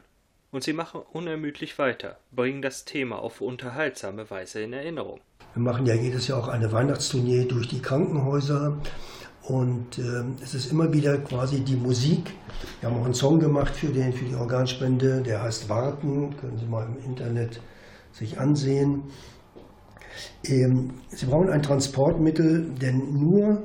Und 0.50 0.64
sie 0.64 0.74
machen 0.74 1.00
unermüdlich 1.12 1.78
weiter, 1.78 2.18
bringen 2.30 2.60
das 2.60 2.84
Thema 2.84 3.18
auf 3.20 3.40
unterhaltsame 3.40 4.30
Weise 4.30 4.60
in 4.60 4.74
Erinnerung. 4.74 5.20
Wir 5.54 5.62
machen 5.62 5.86
ja 5.86 5.94
jedes 5.94 6.28
Jahr 6.28 6.38
auch 6.38 6.48
eine 6.48 6.70
Weihnachtstournee 6.70 7.46
durch 7.46 7.68
die 7.68 7.80
Krankenhäuser. 7.80 8.76
Und 9.44 9.98
äh, 9.98 10.24
es 10.42 10.52
ist 10.52 10.70
immer 10.70 10.92
wieder 10.92 11.16
quasi 11.18 11.60
die 11.60 11.76
Musik. 11.76 12.34
Wir 12.80 12.90
haben 12.90 13.00
auch 13.00 13.04
einen 13.06 13.14
Song 13.14 13.40
gemacht 13.40 13.74
für, 13.74 13.88
den, 13.88 14.12
für 14.12 14.26
die 14.26 14.34
Organspende, 14.34 15.22
der 15.22 15.42
heißt 15.42 15.70
Warten. 15.70 16.36
Können 16.36 16.58
Sie 16.58 16.66
mal 16.66 16.86
im 16.86 17.02
Internet 17.02 17.62
sich 18.12 18.38
ansehen. 18.38 19.04
Ähm, 20.44 21.00
Sie 21.08 21.24
brauchen 21.24 21.48
ein 21.48 21.62
Transportmittel, 21.62 22.74
denn 22.74 23.14
nur 23.14 23.62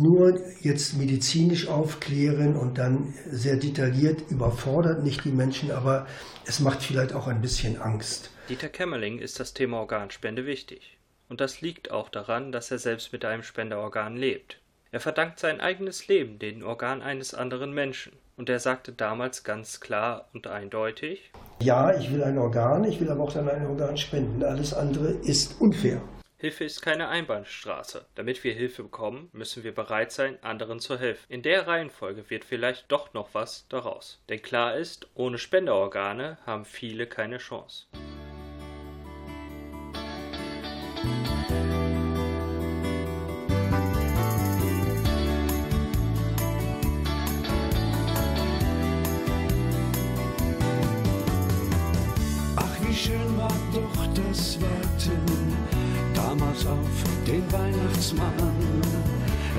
nur 0.00 0.40
jetzt 0.60 0.96
medizinisch 0.96 1.68
aufklären 1.68 2.56
und 2.56 2.78
dann 2.78 3.14
sehr 3.30 3.56
detailliert 3.56 4.30
überfordert 4.30 5.02
nicht 5.02 5.24
die 5.24 5.30
Menschen, 5.30 5.70
aber 5.70 6.06
es 6.46 6.60
macht 6.60 6.82
vielleicht 6.82 7.12
auch 7.12 7.26
ein 7.26 7.40
bisschen 7.40 7.80
Angst. 7.80 8.30
Dieter 8.48 8.68
Kämmerling 8.68 9.18
ist 9.18 9.40
das 9.40 9.54
Thema 9.54 9.78
Organspende 9.78 10.46
wichtig. 10.46 10.98
Und 11.28 11.40
das 11.40 11.60
liegt 11.60 11.90
auch 11.90 12.08
daran, 12.08 12.52
dass 12.52 12.70
er 12.70 12.78
selbst 12.78 13.12
mit 13.12 13.24
einem 13.24 13.42
Spenderorgan 13.42 14.16
lebt. 14.16 14.60
Er 14.90 15.00
verdankt 15.00 15.38
sein 15.38 15.60
eigenes 15.60 16.08
Leben 16.08 16.38
den 16.38 16.62
Organ 16.62 17.02
eines 17.02 17.34
anderen 17.34 17.74
Menschen. 17.74 18.12
Und 18.38 18.48
er 18.48 18.60
sagte 18.60 18.92
damals 18.92 19.44
ganz 19.44 19.80
klar 19.80 20.28
und 20.32 20.46
eindeutig, 20.46 21.30
Ja, 21.60 21.94
ich 21.94 22.10
will 22.10 22.22
ein 22.22 22.38
Organ, 22.38 22.84
ich 22.84 22.98
will 23.00 23.10
aber 23.10 23.24
auch 23.24 23.32
dann 23.32 23.48
ein 23.48 23.66
Organ 23.66 23.98
spenden. 23.98 24.42
Alles 24.42 24.72
andere 24.72 25.10
ist 25.10 25.60
unfair. 25.60 26.00
Hilfe 26.40 26.62
ist 26.62 26.82
keine 26.82 27.08
Einbahnstraße. 27.08 28.06
Damit 28.14 28.44
wir 28.44 28.54
Hilfe 28.54 28.84
bekommen, 28.84 29.28
müssen 29.32 29.64
wir 29.64 29.74
bereit 29.74 30.12
sein, 30.12 30.38
anderen 30.44 30.78
zu 30.78 30.96
helfen. 30.96 31.24
In 31.28 31.42
der 31.42 31.66
Reihenfolge 31.66 32.30
wird 32.30 32.44
vielleicht 32.44 32.92
doch 32.92 33.12
noch 33.12 33.34
was 33.34 33.66
daraus. 33.68 34.22
Denn 34.28 34.40
klar 34.40 34.76
ist, 34.76 35.08
ohne 35.14 35.38
Spenderorgane 35.38 36.38
haben 36.46 36.64
viele 36.64 37.08
keine 37.08 37.38
Chance. 37.38 37.86
Weihnachtsmann. 57.98 58.32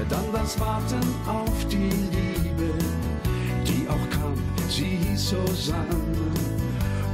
Dann 0.09 0.31
das 0.31 0.59
Warten 0.59 1.01
auf 1.27 1.65
die 1.67 1.89
Liebe, 1.89 2.73
die 3.67 3.87
auch 3.87 4.09
kam, 4.09 4.33
sie 4.69 4.97
hieß 5.03 5.29
Susanne. 5.29 5.85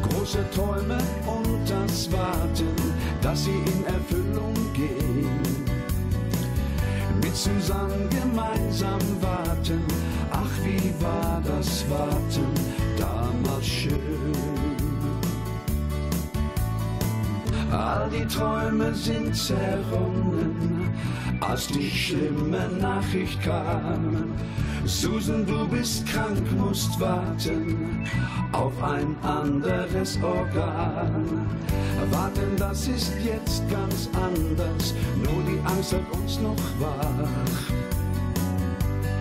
Große 0.03 0.45
Träume 0.51 0.97
und 1.26 1.67
das 1.67 2.11
Warten, 2.11 2.76
dass 3.21 3.45
sie 3.45 3.51
in 3.51 3.86
Erfüllung 3.86 4.53
gehen. 4.73 5.39
Mit 7.23 7.36
Susanne 7.36 8.07
gemeinsam 8.09 9.01
warten, 9.19 9.84
ach 10.32 10.63
wie 10.63 10.93
war 11.03 11.41
das 11.43 11.89
Warten 11.89 12.45
damals 12.97 13.65
schön. 13.65 14.36
All 17.71 18.09
die 18.09 18.26
Träume 18.26 18.93
sind 18.93 19.36
zerronnen, 19.36 20.74
als 21.48 21.68
die 21.68 21.89
schlimme 21.89 22.70
Nachricht 22.80 23.41
kam. 23.41 24.34
Susan, 24.86 25.46
du 25.46 25.68
bist 25.68 26.06
krank, 26.08 26.43
musst 26.58 27.00
warten 27.00 28.08
auf 28.52 28.74
ein 28.84 29.16
anderes 29.24 30.20
Organ. 30.22 31.48
Warten, 32.12 32.56
das 32.58 32.88
ist 32.88 33.14
jetzt 33.24 33.64
ganz 33.70 34.10
anders, 34.14 34.93
nur 35.24 35.43
die 35.43 35.60
Angst 35.66 35.93
hat 35.93 36.12
uns 36.12 36.39
noch 36.39 36.56
wach. 36.80 37.74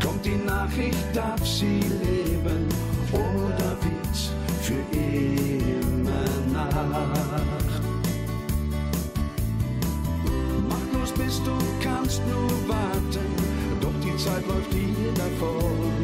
Kommt 0.03 0.25
die 0.25 0.37
Nachricht, 0.47 1.05
darf 1.14 1.45
sie 1.47 1.81
leben 1.81 2.68
oder 3.12 3.77
wird 3.81 4.16
für 4.61 4.97
immer 4.97 6.53
Nacht? 6.53 7.85
kannst 12.05 12.20
nur 12.26 12.50
warten, 12.68 13.32
doch 13.80 13.94
die 14.05 14.14
Zeit 14.18 14.46
läuft 14.46 14.70
dir 14.74 15.11
davon. 15.14 15.94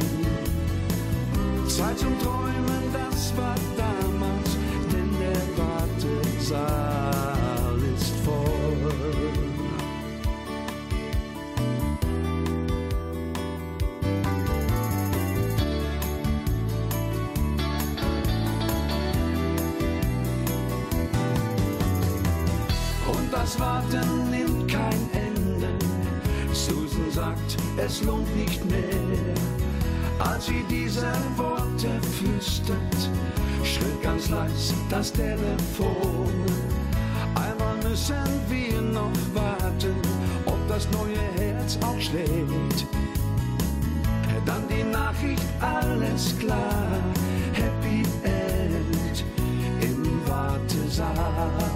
Zeit 1.68 1.98
zum 1.98 2.18
Träumen, 2.20 2.90
das 2.92 3.36
war 3.36 3.56
damals, 3.76 4.56
denn 4.90 5.10
der 5.20 5.42
Wartesaal 5.58 7.78
ist 7.94 8.14
voll. 8.24 8.40
Und 23.12 23.32
das 23.32 23.60
Warten 23.60 24.30
nimmt 24.30 24.59
sagt, 27.12 27.56
es 27.76 28.02
lohnt 28.02 28.34
nicht 28.36 28.64
mehr. 28.64 29.34
Als 30.18 30.46
sie 30.46 30.64
diese 30.68 31.12
Worte 31.36 31.88
flüstert, 32.18 33.10
schrillt 33.64 34.02
ganz 34.02 34.28
leis 34.28 34.74
das 34.90 35.12
Telefon. 35.12 36.28
Einmal 37.34 37.76
müssen 37.88 38.16
wir 38.48 38.80
noch 38.80 39.10
warten, 39.34 39.96
ob 40.46 40.58
das 40.68 40.88
neue 40.90 41.18
Herz 41.36 41.78
auch 41.82 42.00
schlägt. 42.00 42.86
Dann 44.46 44.66
die 44.68 44.84
Nachricht, 44.84 45.42
alles 45.60 46.36
klar, 46.38 46.86
Happy 47.52 48.02
End 48.24 49.24
im 49.80 50.20
Wartesaal. 50.26 51.69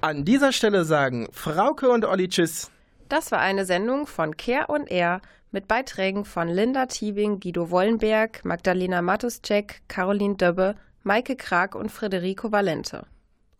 An 0.00 0.24
dieser 0.24 0.52
Stelle 0.52 0.84
sagen 0.84 1.28
Frauke 1.32 1.90
und 1.90 2.04
Olli 2.04 2.28
Tschüss. 2.28 2.70
Das 3.08 3.32
war 3.32 3.40
eine 3.40 3.64
Sendung 3.64 4.06
von 4.06 4.36
Care 4.36 4.68
und 4.68 4.88
Air 4.88 5.20
mit 5.50 5.66
Beiträgen 5.66 6.24
von 6.24 6.46
Linda 6.46 6.86
Tiebing, 6.86 7.40
Guido 7.40 7.70
Wollenberg, 7.70 8.44
Magdalena 8.44 9.02
Matuszek, 9.02 9.82
Caroline 9.88 10.36
Döbbe, 10.36 10.76
Maike 11.02 11.34
Krag 11.34 11.74
und 11.74 11.90
Federico 11.90 12.52
Valente. 12.52 13.04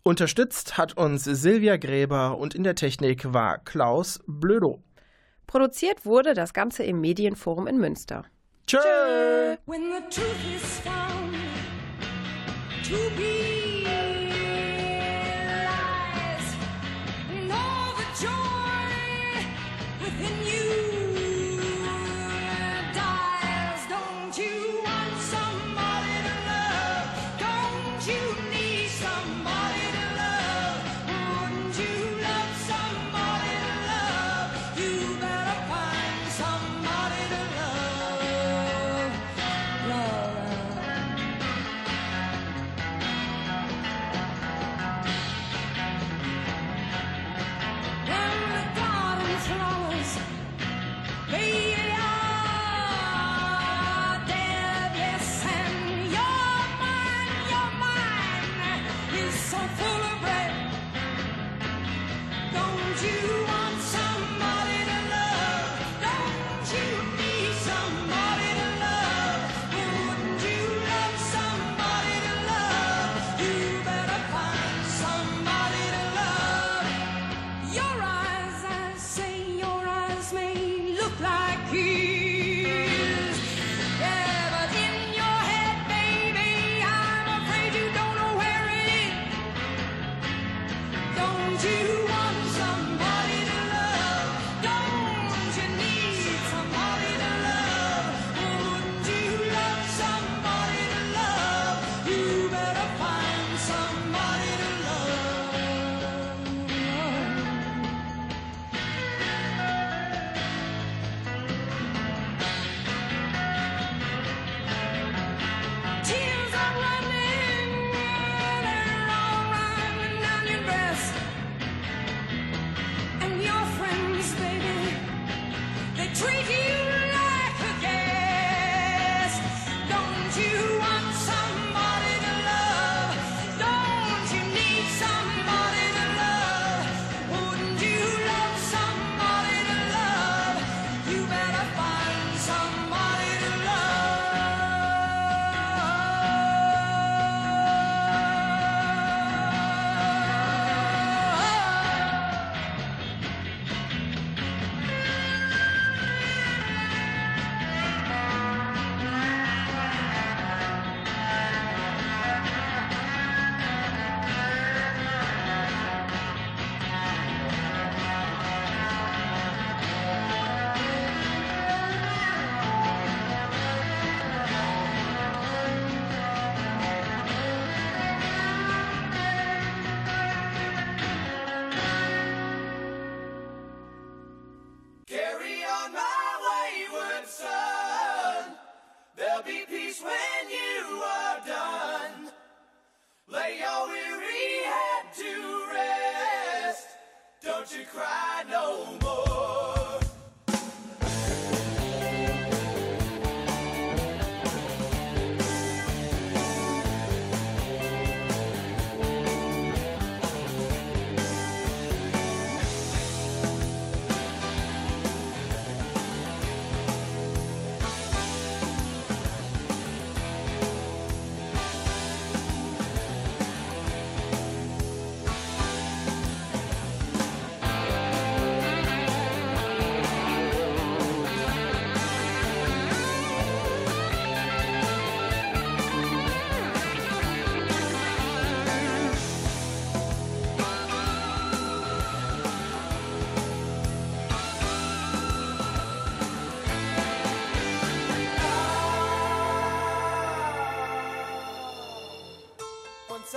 Unterstützt 0.05 0.79
hat 0.79 0.97
uns 0.97 1.25
Silvia 1.25 1.79
Gräber 1.79 2.39
und 2.39 2.55
in 2.55 2.63
der 2.63 2.77
Technik 2.77 3.33
war 3.33 3.59
Klaus 3.59 4.21
Blödo. 4.29 4.85
Produziert 5.49 6.05
wurde 6.05 6.35
das 6.35 6.53
Ganze 6.53 6.85
im 6.85 7.01
Medienforum 7.01 7.67
in 7.67 7.79
Münster. 7.79 8.27
Tschö! 8.67 8.79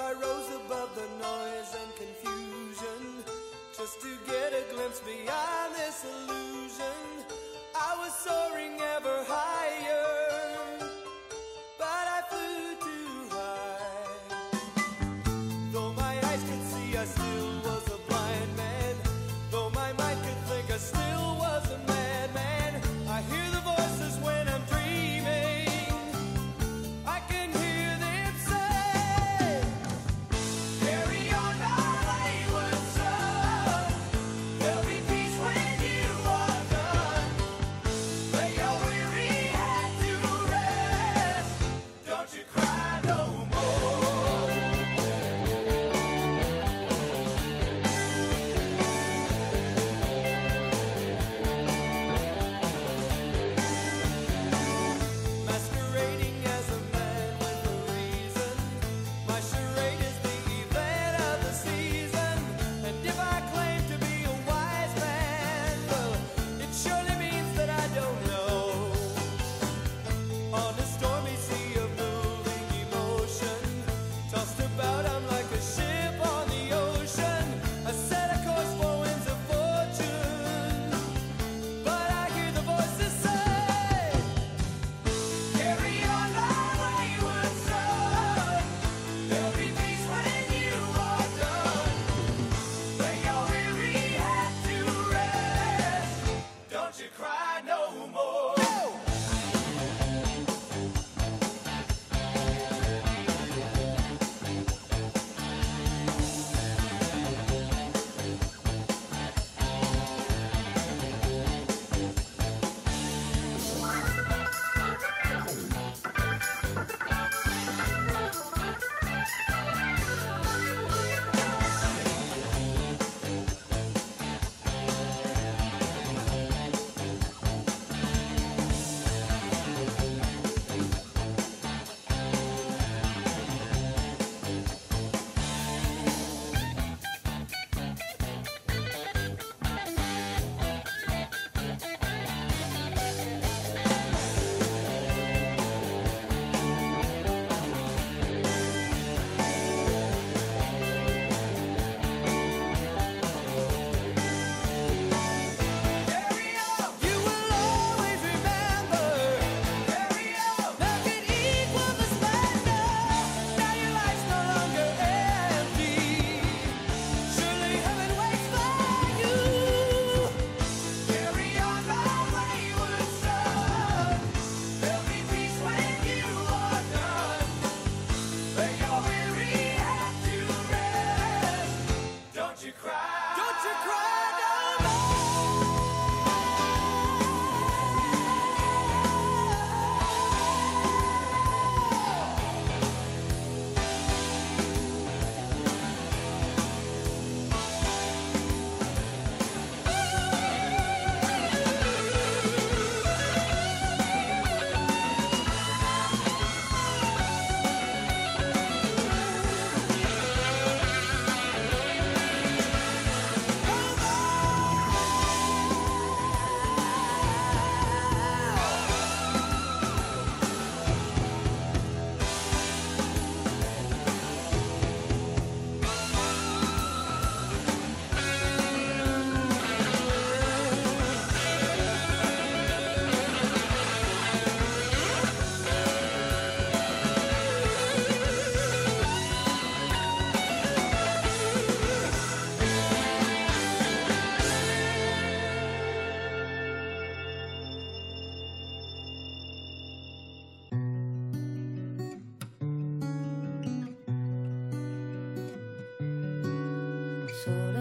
I 0.03 0.13
rose 0.13 0.49
above 0.65 0.95
the 0.95 1.07
noise 1.21 1.75
and 1.79 1.95
confusion 1.95 3.23
just 3.77 4.01
to 4.01 4.17
get 4.25 4.51
a 4.51 4.73
glimpse 4.73 4.99
beyond 5.01 5.75
this 5.75 6.03
illusion. 6.03 6.40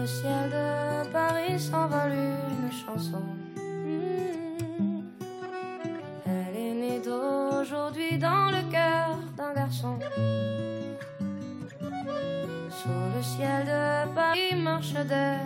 le 0.01 0.07
ciel 0.07 0.49
de 0.49 1.11
Paris 1.11 1.59
s'envole 1.59 2.13
une 2.13 2.71
chanson. 2.71 3.21
Hmm. 3.55 5.03
Elle 6.25 6.55
est 6.55 6.73
née 6.73 6.99
d'aujourd'hui 7.05 8.17
dans 8.17 8.49
le 8.49 8.63
cœur 8.71 9.19
d'un 9.37 9.53
garçon. 9.53 9.99
sous 12.79 13.03
le 13.15 13.21
ciel 13.21 13.65
de 13.65 14.15
Paris 14.15 14.55
marche 14.55 14.93
des 14.93 15.40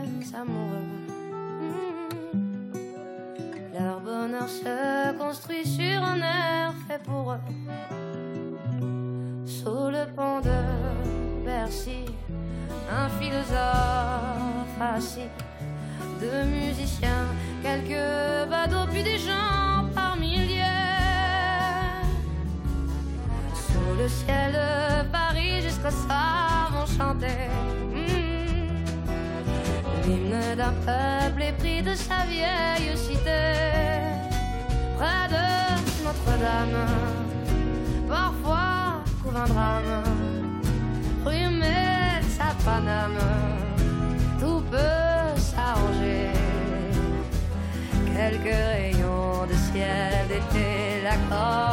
un 39.46 39.54
drame. 39.54 40.04
Rue 41.26 41.62
sa 42.38 42.54
Paname, 42.64 43.20
tout 44.40 44.62
peut 44.72 45.40
s'arranger. 45.40 46.30
Quelques 48.06 48.62
rayons 48.74 49.46
de 49.50 49.56
ciel 49.72 50.28
d'été, 50.28 51.02
l'accordéon 51.04 51.65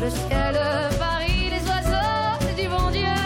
le 0.00 0.10
ciel 0.10 0.54
Paris, 0.98 1.50
les 1.50 1.64
oiseaux 1.68 2.54
du 2.56 2.68
bon 2.68 2.90
Dieu 2.90 3.18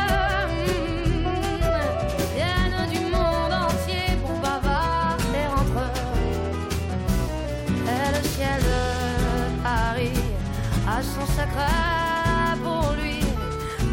viennent 2.34 2.88
du 2.90 3.00
monde 3.14 3.52
entier 3.52 4.16
pour 4.22 4.38
bavarder 4.40 5.46
entre 5.52 5.78
eux. 5.86 6.02
Et 7.94 8.08
le 8.16 8.22
ciel 8.28 8.60
de 8.60 9.62
Paris 9.62 10.20
a 10.88 11.02
son 11.02 11.26
secret 11.26 12.56
pour 12.62 12.94
lui. 13.00 13.20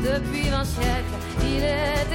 Depuis 0.01 0.49
vingt 0.49 0.65
siècles, 0.65 1.17
il 1.43 1.63
est 1.63 2.08